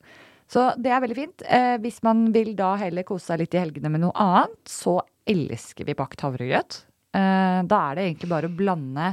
Så 0.51 0.67
det 0.83 0.91
er 0.93 1.03
veldig 1.03 1.17
fint. 1.17 1.45
Eh, 1.47 1.77
hvis 1.83 2.03
man 2.05 2.27
vil 2.35 2.53
da 2.59 2.75
heller 2.81 3.07
kose 3.09 3.31
seg 3.31 3.43
litt 3.43 3.55
i 3.57 3.63
helgene 3.63 3.93
med 3.95 4.05
noe 4.05 4.15
annet, 4.21 4.59
så 4.69 4.99
elsker 5.29 5.87
vi 5.89 5.97
bakt 5.99 6.23
havregrøt. 6.27 6.83
Eh, 7.17 7.61
da 7.69 7.79
er 7.89 7.97
det 7.97 8.09
egentlig 8.09 8.33
bare 8.33 8.51
å 8.51 8.57
blande 8.59 9.13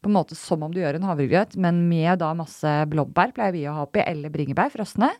på 0.00 0.08
en 0.08 0.16
måte 0.16 0.36
som 0.38 0.62
om 0.64 0.72
du 0.72 0.80
gjør 0.80 0.96
en 0.96 1.08
havregrøt, 1.10 1.56
men 1.60 1.88
med 1.90 2.18
da 2.22 2.30
masse 2.36 2.70
blåbær 2.90 3.34
pleier 3.36 3.52
vi 3.56 3.66
å 3.68 3.76
ha 3.76 3.82
oppi, 3.86 4.00
eller 4.04 4.32
bringebær 4.32 4.72
frosne. 4.72 5.10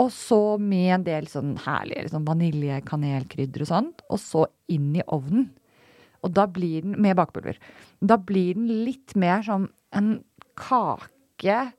Og 0.00 0.08
så 0.10 0.58
med 0.58 0.90
en 0.96 1.04
del 1.06 1.26
sånn 1.30 1.52
herlige 1.62 2.02
liksom 2.08 2.24
vanilje, 2.26 2.80
og 2.82 3.68
sånt. 3.68 4.02
Og 4.10 4.18
så 4.18 4.46
inn 4.72 4.96
i 4.96 5.04
ovnen. 5.06 5.50
Og 6.24 6.32
da 6.34 6.46
blir 6.50 6.82
den, 6.82 6.96
med 7.04 7.16
bakpulver, 7.20 7.56
da 8.00 8.16
blir 8.16 8.54
den 8.56 8.68
litt 8.86 9.14
mer 9.14 9.42
som 9.44 9.68
en 9.94 10.24
kakeaktig 10.58 11.74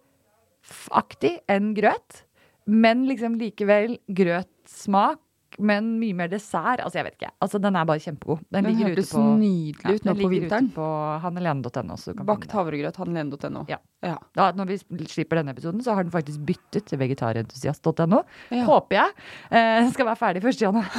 enn 1.52 1.74
grøt. 1.78 2.24
Men 2.66 3.06
liksom 3.10 3.36
likevel 3.42 3.98
grøtsmak, 4.08 5.25
men 5.60 5.96
mye 6.00 6.16
mer 6.18 6.30
dessert. 6.32 6.82
Altså, 6.84 7.00
jeg 7.00 7.08
vet 7.08 7.18
ikke. 7.20 7.32
Altså, 7.44 7.60
den 7.64 7.78
er 7.80 7.88
bare 7.88 8.04
kjempegod. 8.04 8.44
Den, 8.50 8.68
Den 8.68 8.78
ligger 8.80 9.00
ute 9.00 9.08
på 9.12 9.24
nydelig 9.40 9.96
ut 10.00 10.06
ja, 10.06 10.12
nå 10.12 10.16
på 10.20 10.32
vinteren. 10.32 10.70
ute 10.70 10.78
på 10.78 10.88
hannelene.no. 11.26 11.98
du 12.06 12.24
Bakt 12.28 12.56
havregrøt, 12.56 13.00
hannelene.no. 13.02 13.66
Ja. 13.72 13.80
Ja. 14.06 14.18
Da, 14.38 14.52
når 14.58 14.70
vi 14.70 15.08
slipper 15.10 15.40
denne 15.40 15.56
episoden, 15.56 15.82
så 15.84 15.96
har 15.98 16.06
den 16.06 16.14
faktisk 16.14 16.44
byttet 16.46 16.90
til 16.92 17.02
vegetarentusiast.no. 17.02 18.22
Ja. 18.54 18.66
Håper 18.68 19.00
jeg. 19.00 19.16
Eh, 19.50 19.90
skal 19.96 20.10
være 20.12 20.22
ferdig 20.22 20.44
1. 20.46 20.62
januar. 20.68 20.92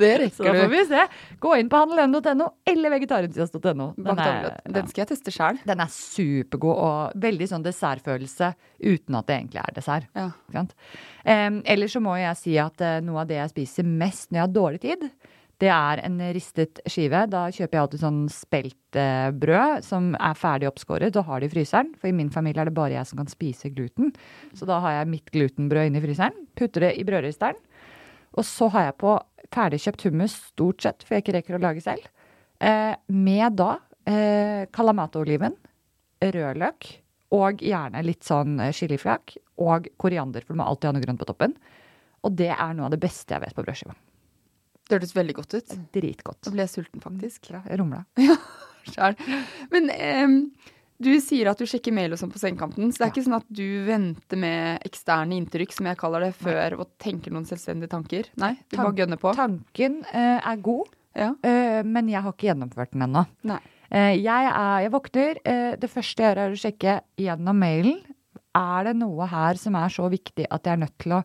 Det 0.00 0.30
Så 0.32 0.44
da 0.46 0.52
får 0.54 0.68
vi 0.70 0.80
se. 0.88 1.00
Gå 1.42 1.54
inn 1.60 1.68
på 1.70 1.78
hannelene.no 1.80 2.46
eller 2.68 2.94
vegetarentusiast.no. 2.94 3.90
Den. 3.98 4.20
Den 4.72 4.88
skal 4.88 5.02
jeg 5.02 5.10
teste 5.12 5.34
sjøl. 5.34 5.58
den 5.66 5.82
er 5.82 5.90
supergod 5.92 6.78
og 6.78 7.20
veldig 7.20 7.48
sånn 7.50 7.64
dessertfølelse 7.66 8.52
uten 8.80 9.18
at 9.18 9.28
det 9.28 9.36
egentlig 9.36 9.62
er 9.62 9.76
dessert. 9.76 10.08
Ja. 10.16 10.30
Eh, 11.24 11.60
ellers 11.74 11.96
så 11.96 12.02
må 12.02 12.16
jeg 12.20 12.38
si 12.40 12.56
at 12.62 12.80
eh, 12.84 13.00
noe 13.04 13.22
av 13.24 13.30
det 13.30 13.40
jeg 13.40 13.49
spiser 13.50 13.86
mest 13.86 14.30
når 14.30 14.38
jeg 14.38 14.46
har 14.46 14.56
dårlig 14.56 14.82
tid, 14.86 15.06
det 15.60 15.68
er 15.68 16.00
en 16.06 16.16
ristet 16.32 16.80
skive. 16.88 17.26
Da 17.28 17.42
kjøper 17.52 17.76
jeg 17.76 17.82
alltid 17.84 18.02
sånn 18.02 18.20
speltbrød 18.32 19.84
som 19.84 20.14
er 20.16 20.38
ferdig 20.38 20.70
oppskåret 20.70 21.18
og 21.20 21.26
har 21.28 21.42
det 21.42 21.50
i 21.50 21.52
fryseren. 21.52 21.90
For 22.00 22.08
i 22.08 22.16
min 22.16 22.30
familie 22.32 22.64
er 22.64 22.70
det 22.70 22.76
bare 22.78 22.94
jeg 22.96 23.10
som 23.10 23.20
kan 23.20 23.28
spise 23.28 23.72
gluten. 23.74 24.14
Så 24.56 24.68
da 24.68 24.78
har 24.80 24.96
jeg 24.96 25.10
mitt 25.12 25.28
glutenbrød 25.34 25.90
inni 25.90 26.02
fryseren. 26.04 26.46
Putter 26.56 26.88
det 26.88 26.94
i 26.96 27.04
brødristeren. 27.04 27.60
Og 28.38 28.46
så 28.46 28.70
har 28.72 28.88
jeg 28.88 28.96
på 29.02 29.18
ferdigkjøpt 29.50 30.06
hummus, 30.06 30.38
stort 30.54 30.84
sett, 30.86 31.04
for 31.04 31.16
jeg 31.16 31.24
ikke 31.24 31.36
rekker 31.36 31.58
å 31.58 31.62
lage 31.62 31.84
selv. 31.84 32.06
Eh, 32.62 32.94
med 33.12 33.58
da 33.58 33.74
eh, 34.08 34.64
kalamata-oliven, 34.72 35.56
rødløk 36.20 36.88
og 37.36 37.62
gjerne 37.64 38.02
litt 38.04 38.26
sånn 38.26 38.58
eh, 38.62 38.72
chiliflak 38.76 39.34
og 39.60 39.90
koriander, 40.00 40.44
for 40.44 40.54
du 40.54 40.60
må 40.60 40.68
alltid 40.68 40.90
ha 40.90 40.94
noe 40.96 41.04
grønt 41.04 41.22
på 41.22 41.28
toppen. 41.28 41.56
Og 42.26 42.34
det 42.36 42.50
er 42.52 42.72
noe 42.76 42.88
av 42.88 42.94
det 42.94 43.00
beste 43.02 43.34
jeg 43.34 43.42
vet 43.44 43.56
på 43.56 43.64
brødskiva. 43.64 43.94
Det 44.90 44.98
hørtes 44.98 45.14
veldig 45.14 45.36
godt 45.38 45.54
ut. 45.54 45.72
Dritgodt. 45.94 46.42
Nå 46.48 46.52
ble 46.56 46.66
jeg 46.66 46.74
sulten, 46.74 47.02
faktisk. 47.04 47.48
Ja, 47.54 47.62
jeg 47.70 47.78
rumla. 47.80 48.02
Sjæl. 48.90 49.16
Men 49.70 49.90
um, 49.94 50.36
du 51.00 51.10
sier 51.22 51.50
at 51.52 51.60
du 51.60 51.68
sjekker 51.68 51.94
mail 51.94 52.12
og 52.16 52.20
sånn 52.20 52.32
på 52.32 52.40
sengekanten, 52.42 52.90
så 52.90 53.02
det 53.02 53.06
er 53.06 53.12
ikke 53.14 53.24
sånn 53.28 53.38
at 53.38 53.50
du 53.54 53.66
venter 53.86 54.40
med 54.40 54.86
eksterne 54.88 55.36
inntrykk, 55.38 55.76
som 55.76 55.88
jeg 55.88 55.98
kaller 56.00 56.26
det, 56.26 56.32
før 56.40 56.80
og 56.82 56.90
tenker 57.00 57.32
noen 57.32 57.46
selvstendige 57.48 57.92
tanker? 57.92 58.30
Nei, 58.40 58.54
du 58.68 58.80
bare 58.80 58.96
gønner 58.98 59.20
på? 59.20 59.32
Tanken 59.38 60.00
uh, 60.10 60.38
er 60.40 60.64
god, 60.64 60.90
Ja. 61.18 61.30
uh, 61.38 61.80
men 61.86 62.10
jeg 62.10 62.24
har 62.24 62.34
ikke 62.34 62.50
gjennomført 62.50 62.92
den 62.96 63.06
ennå. 63.06 63.24
Nei. 63.48 63.60
Eh, 63.90 64.12
jeg, 64.22 64.46
er, 64.46 64.84
jeg 64.84 64.92
våkner, 64.94 65.38
det 65.82 65.88
første 65.90 66.22
jeg 66.22 66.30
gjør 66.30 66.38
er 66.44 66.52
å 66.54 66.58
sjekke 66.60 66.92
gjennom 67.18 67.56
mailen. 67.58 67.96
Er 68.54 68.86
det 68.86 68.92
noe 69.00 69.26
her 69.26 69.58
som 69.58 69.74
er 69.78 69.90
så 69.90 70.06
viktig 70.12 70.46
at 70.46 70.62
jeg 70.62 70.76
er 70.76 70.82
nødt 70.84 70.94
til 71.02 71.16
å 71.16 71.24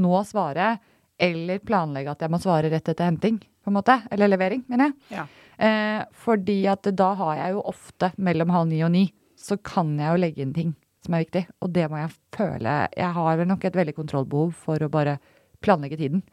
nå 0.00 0.20
svare, 0.26 0.76
eller 1.20 1.62
planlegge 1.62 2.14
at 2.14 2.24
jeg 2.24 2.32
må 2.32 2.40
svare 2.42 2.70
rett 2.72 2.88
etter 2.90 3.06
henting, 3.06 3.38
på 3.38 3.70
en 3.70 3.78
måte? 3.78 4.00
Eller 4.12 4.30
levering, 4.32 4.64
mener 4.68 4.90
jeg. 4.90 5.20
Ja. 5.20 5.26
Eh, 5.54 6.00
fordi 6.24 6.58
at 6.70 6.88
da 6.98 7.12
har 7.20 7.36
jeg 7.38 7.54
jo 7.54 7.62
ofte 7.70 8.10
mellom 8.16 8.50
halv 8.54 8.72
ni 8.72 8.82
og 8.84 8.92
ni, 8.94 9.04
så 9.38 9.58
kan 9.62 9.92
jeg 10.00 10.10
jo 10.10 10.20
legge 10.20 10.42
inn 10.42 10.56
ting 10.56 10.74
som 11.04 11.14
er 11.14 11.24
viktig. 11.26 11.44
Og 11.62 11.72
det 11.74 11.86
må 11.92 12.00
jeg 12.00 12.12
føle 12.34 12.74
Jeg 12.96 13.12
har 13.16 13.38
vel 13.38 13.48
nok 13.50 13.64
et 13.64 13.76
veldig 13.76 13.96
kontrollbehov 13.96 14.54
for 14.66 14.82
å 14.82 14.90
bare 14.92 15.18
planlegge 15.64 16.00
tiden. 16.00 16.24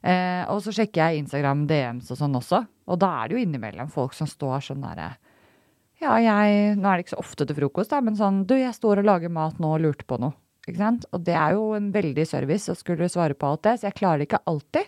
Eh, 0.00 0.44
og 0.48 0.62
så 0.64 0.72
sjekker 0.72 1.02
jeg 1.02 1.24
Instagram 1.24 1.66
DMs 1.68 2.12
og 2.12 2.20
sånn 2.20 2.38
også, 2.38 2.62
og 2.88 3.00
da 3.02 3.10
er 3.20 3.28
det 3.28 3.36
jo 3.36 3.42
innimellom 3.44 3.90
folk 3.92 4.14
som 4.16 4.28
står 4.28 4.62
sånn 4.70 4.80
derre 4.80 5.10
ja, 6.00 6.14
jeg 6.16 6.78
Nå 6.80 6.88
er 6.88 6.96
det 6.96 7.04
ikke 7.04 7.12
så 7.12 7.20
ofte 7.20 7.44
til 7.44 7.58
frokost, 7.58 7.92
da, 7.92 8.00
men 8.00 8.16
sånn 8.16 8.44
Du, 8.48 8.54
jeg 8.56 8.72
står 8.72 9.02
og 9.02 9.08
lager 9.10 9.32
mat 9.32 9.60
nå 9.60 9.74
og 9.76 9.82
lurte 9.84 10.06
på 10.08 10.16
noe. 10.22 10.32
Og 10.68 11.24
det 11.24 11.34
er 11.34 11.52
jo 11.56 11.72
en 11.74 11.90
veldig 11.92 12.26
service 12.28 12.68
å 12.68 12.76
skulle 12.76 13.08
svare 13.08 13.34
på 13.34 13.46
alt 13.48 13.62
det, 13.62 13.78
så 13.80 13.88
jeg 13.88 13.94
klarer 14.00 14.18
det 14.18 14.28
ikke 14.28 14.44
alltid. 14.46 14.86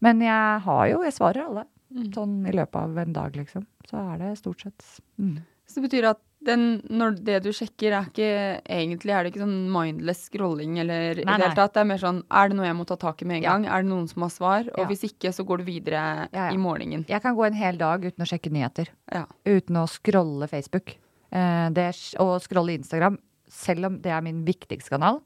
Men 0.00 0.20
jeg 0.20 0.60
har 0.64 0.86
jo 0.88 1.02
Jeg 1.04 1.12
svarer 1.12 1.44
alle. 1.46 1.66
Sånn 2.14 2.46
i 2.46 2.52
løpet 2.54 2.76
av 2.76 2.98
en 2.98 3.12
dag, 3.12 3.34
liksom. 3.34 3.66
Så 3.88 3.98
er 3.98 4.18
det 4.18 4.38
stort 4.38 4.60
sett 4.62 4.84
mm. 5.18 5.38
Så 5.66 5.80
det 5.80 5.88
betyr 5.90 6.06
at 6.10 6.20
den, 6.46 6.80
når 6.88 7.18
det 7.22 7.42
du 7.44 7.50
sjekker, 7.52 7.92
er 7.92 8.06
ikke 8.08 8.62
egentlig 8.64 9.12
er 9.12 9.22
det 9.26 9.32
ikke 9.32 9.42
sånn 9.42 9.68
mindless 9.70 10.22
scrolling 10.30 10.78
eller 10.80 11.18
i 11.20 11.24
det 11.24 11.28
hele 11.28 11.50
tatt. 11.54 11.74
Det 11.74 11.82
er 11.82 11.88
mer 11.90 12.00
sånn 12.00 12.22
er 12.30 12.48
det 12.48 12.56
noe 12.56 12.66
jeg 12.66 12.76
må 12.78 12.86
ta 12.88 12.96
tak 12.96 13.20
i 13.22 13.26
med 13.28 13.36
en 13.36 13.42
Ja. 13.42 13.52
gang? 13.52 13.66
Er 13.66 13.82
det 13.82 13.90
noen 13.90 14.08
som 14.08 14.22
har 14.22 14.30
svar? 14.30 14.70
Og 14.72 14.78
Ja. 14.78 14.86
hvis 14.86 15.04
ikke, 15.04 15.30
så 15.36 15.44
går 15.44 15.58
du 15.58 15.64
videre 15.64 16.28
Ja, 16.32 16.48
i 16.50 16.56
morgenen. 16.56 17.04
Jeg 17.06 17.22
kan 17.22 17.36
gå 17.36 17.44
en 17.46 17.52
hel 17.52 17.76
dag 17.76 18.00
uten 18.02 18.24
å 18.24 18.26
sjekke 18.26 18.50
nyheter. 18.50 18.88
Ja. 19.12 19.26
Uten 19.44 19.76
å 19.76 19.86
scrolle 19.86 20.48
Facebook. 20.48 20.96
Eh, 21.30 21.68
det, 21.70 22.14
og 22.18 22.40
scrolle 22.40 22.74
Instagram, 22.78 23.18
selv 23.50 23.90
om 23.90 23.98
det 24.02 24.12
er 24.14 24.22
min 24.24 24.44
viktigste 24.46 24.92
kanal. 24.94 25.20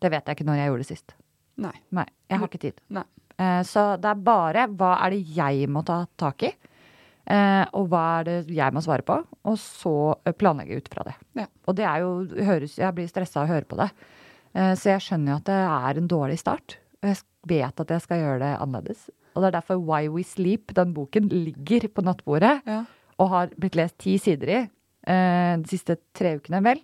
Det 0.00 0.10
vet 0.12 0.26
jeg 0.26 0.38
ikke 0.38 0.48
når 0.48 0.60
jeg 0.60 0.70
gjorde 0.70 0.84
det 0.84 0.90
sist. 0.90 1.14
Nei. 1.60 1.74
Nei, 1.92 2.06
jeg 2.30 2.40
har 2.40 2.48
ikke 2.48 2.62
tid. 2.62 2.80
Nei. 2.96 3.04
Eh, 3.40 3.60
så 3.68 3.84
det 4.00 4.08
er 4.10 4.24
bare 4.24 4.66
hva 4.72 4.94
er 5.04 5.14
det 5.14 5.20
jeg 5.36 5.68
må 5.72 5.82
ta 5.84 6.02
tak 6.20 6.44
i, 6.48 6.50
eh, 7.26 7.64
og 7.76 7.88
hva 7.92 8.04
er 8.20 8.28
det 8.28 8.36
jeg 8.56 8.72
må 8.76 8.82
svare 8.84 9.04
på, 9.06 9.16
og 9.44 9.58
så 9.60 9.94
planlegge 10.40 10.80
ut 10.80 10.88
fra 10.92 11.04
det. 11.08 11.14
Ja. 11.42 11.46
Og 11.68 11.76
det 11.76 11.86
er 11.88 12.00
jo 12.04 12.10
høres, 12.48 12.78
Jeg 12.80 12.94
blir 12.96 13.08
stressa 13.08 13.42
av 13.42 13.48
å 13.48 13.52
høre 13.54 13.68
på 13.68 13.76
det. 13.80 13.90
Eh, 14.54 14.74
så 14.74 14.94
jeg 14.94 15.04
skjønner 15.06 15.32
jo 15.34 15.40
at 15.40 15.50
det 15.50 15.60
er 15.68 16.00
en 16.00 16.08
dårlig 16.08 16.38
start. 16.40 16.78
Og 17.02 17.08
jeg 17.12 17.22
vet 17.48 17.80
at 17.80 17.88
jeg 17.96 18.04
skal 18.04 18.18
gjøre 18.24 18.40
det 18.40 18.52
annerledes. 18.60 19.08
Og 19.34 19.42
det 19.42 19.48
er 19.50 19.60
derfor 19.60 19.78
Why 19.78 20.08
We 20.08 20.24
Sleep, 20.26 20.72
den 20.74 20.92
boken, 20.96 21.28
ligger 21.30 21.88
på 21.88 22.02
nattbordet 22.02 22.60
Ja. 22.66 22.84
og 23.18 23.28
har 23.30 23.46
blitt 23.56 23.76
lest 23.76 23.96
ti 23.98 24.16
sider 24.18 24.48
i 24.50 24.60
de 25.06 25.64
siste 25.70 25.96
tre 26.12 26.34
ukene, 26.36 26.60
vel. 26.62 26.80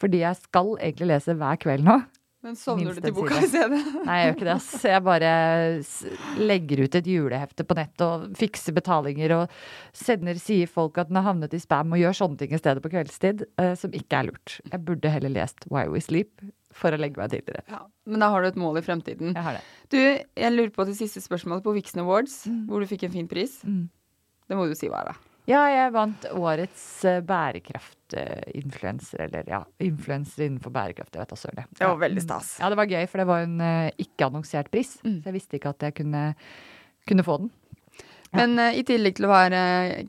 Fordi 0.00 0.24
jeg 0.24 0.40
skal 0.40 0.74
egentlig 0.78 1.12
lese 1.12 1.36
hver 1.36 1.60
kveld 1.60 1.86
nå. 1.86 2.00
Men 2.40 2.54
sovner 2.56 2.96
du 2.96 3.02
til 3.04 3.12
boka 3.12 3.36
i 3.36 3.48
stedet? 3.50 3.78
Nei, 4.06 4.14
jeg 4.16 4.28
gjør 4.28 4.36
ikke 4.38 4.46
det. 4.46 4.54
ass. 4.54 4.84
Jeg 4.88 5.04
bare 5.04 5.32
legger 6.40 6.80
ut 6.86 6.96
et 6.96 7.10
julehefte 7.12 7.66
på 7.68 7.76
nettet 7.76 8.04
og 8.06 8.38
fikser 8.40 8.76
betalinger 8.76 9.34
og 9.36 9.58
sender, 9.96 10.40
sier 10.40 10.70
folk 10.70 10.96
at 11.02 11.10
den 11.10 11.20
har 11.20 11.26
havnet 11.28 11.52
i 11.56 11.60
spam 11.60 11.92
og 11.92 12.00
gjør 12.00 12.16
sånne 12.16 12.40
ting 12.40 12.56
i 12.56 12.62
stedet 12.62 12.80
på 12.84 12.92
kveldstid, 12.94 13.44
eh, 13.60 13.74
som 13.76 13.92
ikke 13.96 14.22
er 14.22 14.30
lurt. 14.30 14.56
Jeg 14.72 14.84
burde 14.88 15.12
heller 15.12 15.34
lest 15.36 15.68
Why 15.68 15.84
We 15.92 16.00
Sleep 16.04 16.40
for 16.72 16.96
å 16.96 17.00
legge 17.02 17.20
meg 17.20 17.34
tidligere. 17.34 17.66
Ja. 17.68 17.82
Men 18.08 18.24
da 18.24 18.32
har 18.32 18.40
du 18.40 18.48
et 18.48 18.60
mål 18.64 18.80
i 18.80 18.86
fremtiden. 18.88 19.34
Jeg 19.36 19.44
har 19.44 19.58
det. 19.58 19.64
Du, 19.92 20.00
jeg 20.00 20.54
lurer 20.56 20.72
på 20.72 20.88
det 20.88 20.96
siste 20.96 21.20
spørsmålet 21.20 21.66
på 21.66 21.76
Vixen 21.76 22.00
Awards, 22.06 22.46
hvor 22.70 22.80
du 22.80 22.88
fikk 22.88 23.04
en 23.10 23.18
fin 23.20 23.28
pris. 23.28 23.60
Mm. 23.68 23.90
Det 24.48 24.56
må 24.56 24.64
du 24.70 24.78
si 24.78 24.88
hva 24.88 25.04
er, 25.04 25.12
da. 25.12 25.29
Ja, 25.50 25.64
jeg 25.66 25.90
vant 25.94 26.26
årets 26.30 26.82
eh, 27.08 27.22
bærekraftinfluenser, 27.26 29.24
eller 29.26 29.48
ja, 29.50 29.64
influenser 29.82 30.44
innenfor 30.46 30.70
bærekraft. 30.74 31.16
Jeg 31.16 31.24
vet 31.24 31.32
da 31.32 31.38
søren. 31.40 31.64
Det 31.74 31.88
var 31.88 32.02
veldig 32.04 32.22
stas. 32.22 32.52
Ja, 32.62 32.68
det 32.70 32.78
var 32.78 32.90
gøy, 32.90 33.06
for 33.10 33.22
det 33.22 33.26
var 33.30 33.46
en 33.46 33.56
eh, 33.64 34.04
ikke-annonsert 34.04 34.70
pris. 34.70 34.92
Så 35.02 35.26
jeg 35.26 35.34
visste 35.34 35.58
ikke 35.58 35.72
at 35.74 35.88
jeg 35.88 35.96
kunne, 35.98 36.22
kunne 37.10 37.26
få 37.26 37.40
den. 37.42 37.50
Men 38.36 38.54
uh, 38.62 38.70
i 38.78 38.84
tillegg 38.86 39.16
til 39.18 39.26
å 39.26 39.32
være 39.32 39.60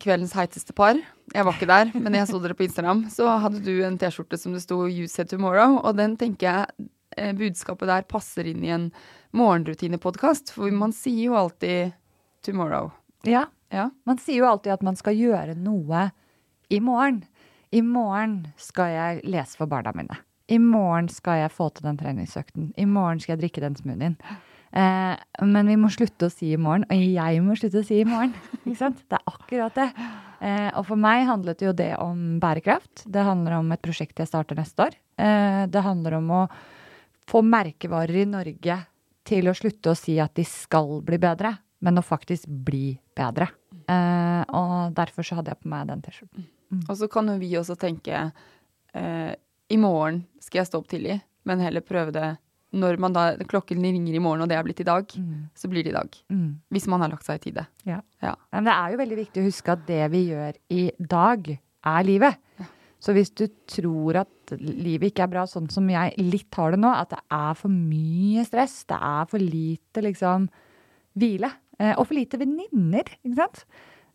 kveldens 0.01 0.35
heiteste 0.37 0.75
par, 0.77 0.99
jeg 1.31 1.45
var 1.47 1.55
ikke 1.55 1.69
der, 1.69 1.89
men 1.95 2.13
jeg 2.13 2.27
så 2.29 2.37
dere 2.43 2.53
på 2.57 2.67
Instagram, 2.67 3.07
så 3.09 3.31
hadde 3.41 3.63
du 3.65 3.71
en 3.87 3.97
T-skjorte 3.97 4.37
som 4.37 4.53
det 4.53 4.61
sto 4.61 4.83
'You 4.85 5.07
said 5.09 5.31
tomorrow', 5.31 5.79
og 5.81 5.97
den 5.97 6.13
tenker 6.21 6.45
jeg 6.45 6.89
eh, 7.17 7.31
budskapet 7.33 7.89
der 7.89 8.05
passer 8.05 8.45
inn 8.51 8.61
i 8.61 8.69
en 8.75 8.91
morgenrutinepodkast, 9.33 10.53
for 10.53 10.69
man 10.69 10.93
sier 10.93 11.31
jo 11.31 11.39
alltid 11.39 11.95
'tomorrow'. 12.45 12.91
Ja, 13.25 13.47
Ja. 13.71 13.89
Man 14.07 14.19
sier 14.21 14.41
jo 14.41 14.49
alltid 14.49 14.75
at 14.75 14.83
man 14.85 14.97
skal 14.99 15.17
gjøre 15.17 15.55
noe 15.55 16.09
i 16.71 16.79
morgen. 16.83 17.23
I 17.71 17.81
morgen 17.85 18.51
skal 18.59 18.91
jeg 18.91 19.25
lese 19.31 19.59
for 19.59 19.71
barna 19.71 19.93
mine. 19.95 20.17
I 20.51 20.57
morgen 20.59 21.07
skal 21.11 21.45
jeg 21.45 21.53
få 21.55 21.69
til 21.71 21.87
den 21.87 21.99
treningsøkten. 21.99 22.71
I 22.75 22.87
morgen 22.89 23.21
skal 23.23 23.37
jeg 23.37 23.45
drikke 23.45 23.63
den 23.63 23.77
smoothien. 23.79 24.17
Eh, 24.71 25.15
men 25.47 25.67
vi 25.67 25.77
må 25.79 25.91
slutte 25.91 26.27
å 26.27 26.33
si 26.33 26.51
i 26.51 26.59
morgen, 26.59 26.83
og 26.91 26.99
jeg 26.99 27.39
må 27.43 27.55
slutte 27.59 27.83
å 27.83 27.87
si 27.87 28.01
i 28.01 28.07
morgen. 28.07 28.35
Det 28.65 29.17
er 29.17 29.23
akkurat 29.27 29.79
det. 29.79 29.87
Eh, 30.41 30.69
og 30.79 30.85
for 30.89 30.99
meg 30.99 31.25
handlet 31.29 31.63
jo 31.63 31.71
det 31.75 31.93
om 32.01 32.39
bærekraft. 32.41 33.05
Det 33.07 33.23
handler 33.27 33.59
om 33.59 33.71
et 33.71 33.83
prosjekt 33.83 34.19
jeg 34.19 34.31
starter 34.31 34.59
neste 34.59 34.87
år. 34.89 34.99
Eh, 35.21 35.63
det 35.71 35.85
handler 35.85 36.17
om 36.19 36.31
å 36.41 36.43
få 37.31 37.43
merkevarer 37.45 38.23
i 38.23 38.27
Norge 38.27 38.79
til 39.27 39.47
å 39.47 39.55
slutte 39.55 39.93
å 39.93 39.97
si 39.97 40.17
at 40.19 40.35
de 40.35 40.43
skal 40.47 40.99
bli 41.05 41.19
bedre, 41.21 41.53
men 41.85 41.99
å 41.99 42.05
faktisk 42.05 42.49
bli 42.49 42.95
bedre. 43.15 43.47
Eh, 43.91 44.41
og 44.55 44.95
derfor 44.97 45.27
så 45.27 45.39
hadde 45.39 45.53
jeg 45.53 45.61
på 45.61 45.71
meg 45.71 45.89
den 45.89 46.03
T-skjorten. 46.05 46.47
Og 46.87 46.93
så 46.95 47.09
kan 47.11 47.27
jo 47.27 47.35
vi 47.41 47.49
også 47.59 47.75
tenke 47.79 48.23
eh, 48.95 49.33
i 49.71 49.79
morgen 49.79 50.23
skal 50.43 50.61
jeg 50.61 50.69
stå 50.69 50.79
opp 50.79 50.87
tidlig, 50.91 51.19
men 51.47 51.63
heller 51.63 51.83
prøve 51.83 52.13
det 52.15 52.29
når 52.71 52.99
man 53.03 53.15
da, 53.15 53.23
klokken 53.51 53.83
ringer 53.83 54.15
i 54.15 54.21
morgen 54.23 54.45
og 54.45 54.47
det 54.47 54.55
er 54.55 54.63
blitt 54.63 54.79
i 54.79 54.87
dag, 54.87 55.09
så 55.59 55.67
blir 55.67 55.83
det 55.83 55.91
i 55.91 55.97
dag. 55.97 56.13
Mm. 56.31 56.61
Hvis 56.71 56.87
man 56.87 57.03
har 57.03 57.11
lagt 57.11 57.27
seg 57.27 57.41
i 57.41 57.49
tide. 57.49 57.65
Ja. 57.87 57.97
Ja. 58.23 58.37
Men 58.55 58.69
det 58.69 58.75
er 58.75 58.93
jo 58.93 59.01
veldig 59.01 59.17
viktig 59.19 59.41
å 59.41 59.47
huske 59.49 59.75
at 59.75 59.83
det 59.89 60.05
vi 60.13 60.21
gjør 60.29 60.55
i 60.71 60.85
dag, 60.97 61.51
er 61.91 62.05
livet. 62.05 62.67
Så 63.01 63.15
hvis 63.17 63.31
du 63.33 63.47
tror 63.65 64.19
at 64.21 64.53
livet 64.61 65.09
ikke 65.09 65.25
er 65.25 65.31
bra 65.31 65.45
sånn 65.49 65.67
som 65.73 65.87
jeg 65.89 66.13
litt 66.21 66.53
har 66.59 66.75
det 66.75 66.81
nå, 66.83 66.91
at 66.93 67.09
det 67.15 67.21
er 67.33 67.57
for 67.57 67.73
mye 67.73 68.43
stress, 68.45 68.83
det 68.91 68.99
er 69.01 69.29
for 69.31 69.41
lite 69.41 70.03
liksom 70.05 70.45
hvile, 71.17 71.49
og 71.97 72.05
for 72.05 72.17
lite 72.17 72.39
venninner, 72.41 73.07
ikke 73.21 73.37
sant? 73.39 73.63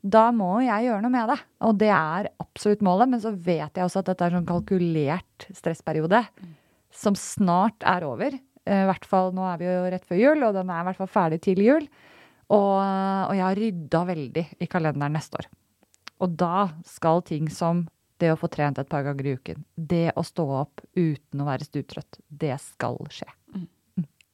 Da 0.06 0.28
må 0.34 0.60
jeg 0.62 0.86
gjøre 0.86 1.02
noe 1.02 1.12
med 1.12 1.30
det. 1.32 1.38
Og 1.66 1.78
det 1.80 1.90
er 1.90 2.28
absolutt 2.42 2.84
målet, 2.86 3.10
men 3.10 3.22
så 3.22 3.32
vet 3.32 3.74
jeg 3.74 3.86
også 3.86 4.02
at 4.02 4.10
dette 4.12 4.26
er 4.26 4.36
sånn 4.36 4.46
kalkulert 4.48 5.48
stressperiode 5.56 6.22
som 6.94 7.16
snart 7.18 7.84
er 7.86 8.06
over. 8.06 8.36
Eh, 8.66 8.82
I 8.84 8.88
hvert 8.90 9.08
fall 9.08 9.32
nå 9.36 9.46
er 9.50 9.60
vi 9.60 9.68
jo 9.68 9.88
rett 9.94 10.06
før 10.06 10.20
jul, 10.20 10.46
og 10.46 10.54
den 10.56 10.70
er 10.70 10.84
i 10.84 10.88
hvert 10.88 11.00
fall 11.00 11.10
ferdig 11.10 11.40
til 11.44 11.62
jul. 11.64 11.88
Og, 12.46 12.76
og 12.78 13.34
jeg 13.34 13.42
har 13.42 13.58
rydda 13.58 14.02
veldig 14.12 14.46
i 14.62 14.70
kalenderen 14.70 15.16
neste 15.18 15.40
år. 15.40 15.50
Og 16.22 16.36
da 16.38 16.68
skal 16.86 17.24
ting 17.26 17.50
som 17.52 17.84
det 18.22 18.30
å 18.32 18.38
få 18.40 18.48
trent 18.48 18.78
et 18.80 18.88
par 18.88 19.04
ganger 19.04 19.26
i 19.28 19.34
uken, 19.36 19.64
det 19.76 20.14
å 20.16 20.22
stå 20.24 20.46
opp 20.62 20.80
uten 20.96 21.42
å 21.42 21.48
være 21.48 21.66
stuptrøtt, 21.66 22.20
det 22.28 22.54
skal 22.62 22.96
skje. 23.12 23.28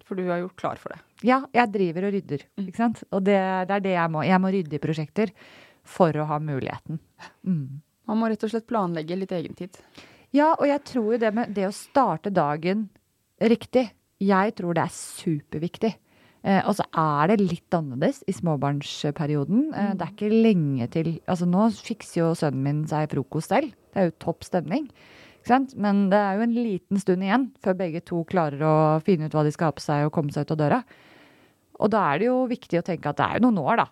For 0.06 0.18
du 0.18 0.26
har 0.28 0.42
gjort 0.42 0.58
klar 0.58 0.80
for 0.82 0.94
det. 0.94 1.00
Ja, 1.26 1.42
jeg 1.54 1.70
driver 1.74 2.08
og 2.08 2.14
rydder, 2.16 2.46
ikke 2.64 2.80
sant? 2.80 3.02
Og 3.14 3.22
det, 3.26 3.38
det 3.68 3.76
er 3.76 3.84
det 3.84 3.94
jeg 3.94 4.12
må. 4.12 4.24
Jeg 4.26 4.42
må 4.42 4.50
rydde 4.54 4.78
i 4.78 4.82
prosjekter 4.82 5.32
for 5.86 6.16
å 6.18 6.26
ha 6.30 6.38
muligheten. 6.42 6.98
Mm. 7.46 7.82
Man 8.10 8.18
må 8.18 8.30
rett 8.30 8.42
og 8.44 8.52
slett 8.52 8.68
planlegge 8.70 9.18
litt 9.18 9.34
egen 9.34 9.54
tid. 9.58 9.78
Ja, 10.34 10.52
og 10.56 10.66
jeg 10.66 10.82
tror 10.88 11.12
jo 11.14 11.20
det 11.22 11.32
med 11.36 11.52
det 11.54 11.68
å 11.68 11.74
starte 11.76 12.32
dagen 12.34 12.88
riktig, 13.42 13.90
jeg 14.22 14.54
tror 14.58 14.76
det 14.78 14.86
er 14.86 14.94
superviktig. 14.94 15.92
Eh, 16.42 16.58
og 16.66 16.74
så 16.74 16.86
er 16.98 17.30
det 17.30 17.44
litt 17.44 17.74
annerledes 17.76 18.22
i 18.26 18.34
småbarnsperioden. 18.34 19.68
Eh, 19.78 19.90
det 19.98 20.06
er 20.06 20.14
ikke 20.14 20.30
lenge 20.32 20.88
til 20.90 21.12
Altså 21.30 21.46
nå 21.46 21.68
fikser 21.76 22.18
jo 22.18 22.30
sønnen 22.38 22.64
min 22.66 22.80
seg 22.90 23.10
frokost 23.12 23.54
selv. 23.54 23.70
Det 23.92 24.02
er 24.02 24.08
jo 24.08 24.18
topp 24.24 24.46
stemning. 24.48 24.88
Men 25.50 26.04
det 26.12 26.18
er 26.18 26.36
jo 26.38 26.44
en 26.46 26.54
liten 26.56 27.00
stund 27.00 27.24
igjen 27.24 27.48
før 27.64 27.78
begge 27.78 28.04
to 28.06 28.22
klarer 28.28 28.62
å 28.66 28.76
finne 29.04 29.26
ut 29.26 29.34
hva 29.34 29.46
de 29.46 29.54
skal 29.54 29.70
ha 29.70 29.76
på 29.76 29.84
seg 29.84 30.06
og 30.06 30.14
komme 30.14 30.34
seg 30.34 30.46
ut 30.46 30.54
av 30.54 30.60
døra. 30.60 30.78
Og 31.82 31.90
da 31.90 32.04
er 32.12 32.22
det 32.22 32.28
jo 32.28 32.38
viktig 32.50 32.78
å 32.78 32.86
tenke 32.86 33.10
at 33.10 33.18
det 33.18 33.26
er 33.26 33.40
jo 33.40 33.48
noen 33.48 33.62
år, 33.64 33.82
da. 33.82 33.88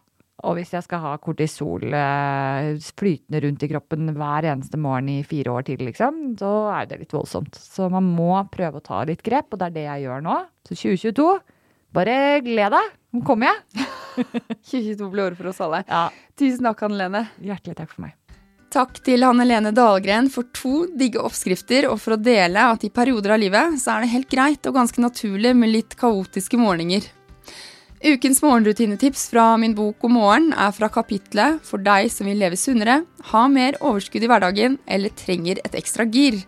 Og 0.48 0.56
hvis 0.56 0.70
jeg 0.72 0.86
skal 0.86 1.02
ha 1.04 1.10
kortisol 1.20 1.82
eh, 1.92 2.70
flytende 2.96 3.42
rundt 3.44 3.64
i 3.66 3.68
kroppen 3.68 4.12
hver 4.16 4.46
eneste 4.48 4.78
morgen 4.80 5.10
i 5.12 5.18
fire 5.26 5.52
år 5.52 5.66
til, 5.68 5.82
liksom, 5.84 6.20
så 6.40 6.52
er 6.72 6.88
det 6.88 7.02
litt 7.02 7.12
voldsomt. 7.12 7.58
Så 7.60 7.90
man 7.92 8.08
må 8.08 8.32
prøve 8.52 8.80
å 8.80 8.84
ta 8.84 9.02
litt 9.08 9.24
grep, 9.26 9.50
og 9.52 9.60
det 9.60 9.68
er 9.68 9.76
det 9.76 9.86
jeg 9.88 10.06
gjør 10.06 10.24
nå. 10.24 10.38
Så 10.64 10.78
2022, 10.78 11.28
Bare 11.90 12.38
gled 12.46 12.70
deg. 12.70 12.92
Nå 13.16 13.24
kommer 13.26 13.50
jeg. 13.50 13.86
2022 14.70 15.10
blir 15.10 15.26
året 15.26 15.38
for 15.40 15.50
oss 15.50 15.60
alle. 15.64 15.82
Ja. 15.88 16.06
Tusen 16.38 16.68
takk, 16.68 16.86
Anne 16.86 17.00
Lene. 17.00 17.26
Hjertelig 17.42 17.80
takk 17.82 17.90
for 17.90 18.06
meg. 18.06 18.14
Takk 18.70 19.00
til 19.02 19.24
Hanne 19.26 19.42
Lene 19.48 19.72
Dahlgren 19.74 20.28
for 20.30 20.46
to 20.54 20.84
digge 20.94 21.18
oppskrifter, 21.18 21.88
og 21.90 21.98
for 21.98 22.14
å 22.14 22.22
dele 22.22 22.68
at 22.70 22.84
i 22.86 22.92
perioder 22.94 23.34
av 23.34 23.40
livet 23.42 23.80
så 23.82 23.96
er 23.96 24.04
det 24.04 24.12
helt 24.12 24.30
greit 24.30 24.68
og 24.70 24.76
ganske 24.76 25.02
naturlig 25.02 25.56
med 25.58 25.72
litt 25.72 25.96
kaotiske 25.98 26.60
morgener. 26.60 27.08
Ukens 28.00 28.38
morgenrutinetips 28.44 29.26
fra 29.32 29.48
min 29.60 29.74
bok 29.74 29.98
God 30.06 30.14
morgen 30.14 30.52
er 30.54 30.70
fra 30.72 30.88
kapitlet 30.88 31.58
For 31.66 31.82
deg 31.84 32.08
som 32.14 32.30
vil 32.30 32.38
leve 32.40 32.56
sunnere, 32.56 33.02
ha 33.34 33.42
mer 33.50 33.76
overskudd 33.82 34.24
i 34.24 34.30
hverdagen 34.30 34.78
eller 34.86 35.18
trenger 35.18 35.58
et 35.66 35.76
ekstra 35.82 36.06
gir. 36.06 36.38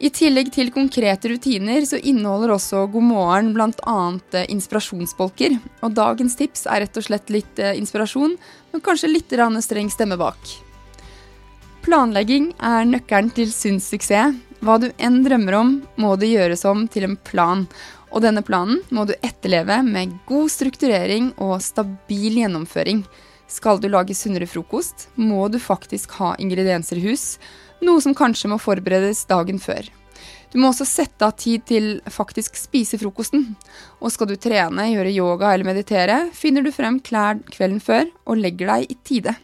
I 0.00 0.10
tillegg 0.10 0.48
til 0.56 0.72
konkrete 0.74 1.28
rutiner 1.30 1.84
så 1.86 2.00
inneholder 2.00 2.56
også 2.56 2.88
God 2.90 3.10
morgen 3.12 3.52
bl.a. 3.54 4.00
inspirasjonsbolker. 4.48 5.60
Og 5.84 5.94
dagens 5.94 6.40
tips 6.40 6.66
er 6.66 6.86
rett 6.86 6.98
og 6.98 7.06
slett 7.06 7.30
litt 7.30 7.60
eh, 7.60 7.76
inspirasjon, 7.78 8.38
men 8.72 8.84
kanskje 8.84 9.12
litt 9.12 9.42
streng 9.62 9.92
stemme 9.92 10.18
bak. 10.18 10.63
Planlegging 11.84 12.46
er 12.64 12.86
nøkkelen 12.88 13.26
til 13.36 13.50
sunn 13.52 13.76
suksess. 13.82 14.38
Hva 14.64 14.78
du 14.80 14.86
enn 14.96 15.18
drømmer 15.20 15.56
om, 15.58 15.72
må 16.00 16.14
det 16.16 16.30
gjøres 16.30 16.62
om 16.64 16.86
til 16.88 17.04
en 17.04 17.18
plan. 17.28 17.66
Og 18.08 18.22
denne 18.24 18.40
planen 18.46 18.78
må 18.88 19.04
du 19.04 19.12
etterleve 19.18 19.82
med 19.84 20.14
god 20.24 20.48
strukturering 20.54 21.34
og 21.44 21.58
stabil 21.60 22.40
gjennomføring. 22.40 23.04
Skal 23.52 23.82
du 23.82 23.90
lage 23.92 24.16
sunnere 24.16 24.48
frokost, 24.48 25.10
må 25.20 25.44
du 25.52 25.60
faktisk 25.60 26.16
ha 26.22 26.32
ingredienser 26.40 27.02
i 27.02 27.04
hus, 27.10 27.26
noe 27.84 28.00
som 28.00 28.16
kanskje 28.16 28.48
må 28.54 28.56
forberedes 28.62 29.26
dagen 29.28 29.60
før. 29.60 29.84
Du 30.54 30.56
må 30.62 30.70
også 30.70 30.88
sette 30.88 31.28
av 31.28 31.36
tid 31.36 31.68
til 31.68 31.88
faktisk 32.08 32.56
spise 32.56 32.96
frokosten. 32.96 33.50
Og 34.00 34.14
skal 34.14 34.32
du 34.32 34.38
trene, 34.40 34.88
gjøre 34.94 35.12
yoga 35.12 35.52
eller 35.52 35.68
meditere, 35.68 36.22
finner 36.32 36.64
du 36.64 36.72
frem 36.72 37.02
klær 37.04 37.44
kvelden 37.52 37.82
før 37.84 38.08
og 38.24 38.40
legger 38.40 38.72
deg 38.72 38.94
i 38.94 39.02
tide. 39.04 39.34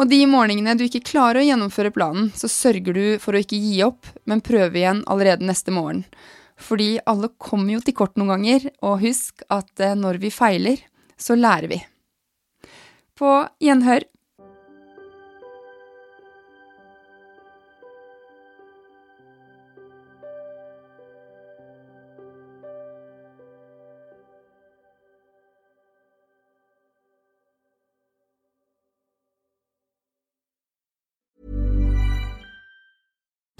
Og 0.00 0.08
de 0.08 0.20
morgenene 0.26 0.74
du 0.78 0.86
ikke 0.86 1.04
klarer 1.12 1.42
å 1.42 1.46
gjennomføre 1.46 1.92
planen, 1.94 2.30
så 2.36 2.48
sørger 2.50 2.96
du 2.96 3.04
for 3.22 3.36
å 3.36 3.42
ikke 3.42 3.60
gi 3.60 3.82
opp, 3.84 4.08
men 4.24 4.44
prøve 4.44 4.80
igjen 4.80 5.02
allerede 5.10 5.46
neste 5.46 5.74
morgen. 5.74 6.04
Fordi 6.62 6.96
alle 7.08 7.32
kommer 7.42 7.76
jo 7.76 7.82
til 7.84 7.96
kort 7.98 8.16
noen 8.16 8.34
ganger, 8.36 8.68
og 8.86 9.02
husk 9.02 9.44
at 9.52 9.82
eh, 9.82 9.96
når 9.98 10.20
vi 10.22 10.32
feiler, 10.32 10.82
så 11.18 11.36
lærer 11.38 11.70
vi. 11.72 11.80
På 13.18 13.42
gjenhør. 13.62 14.06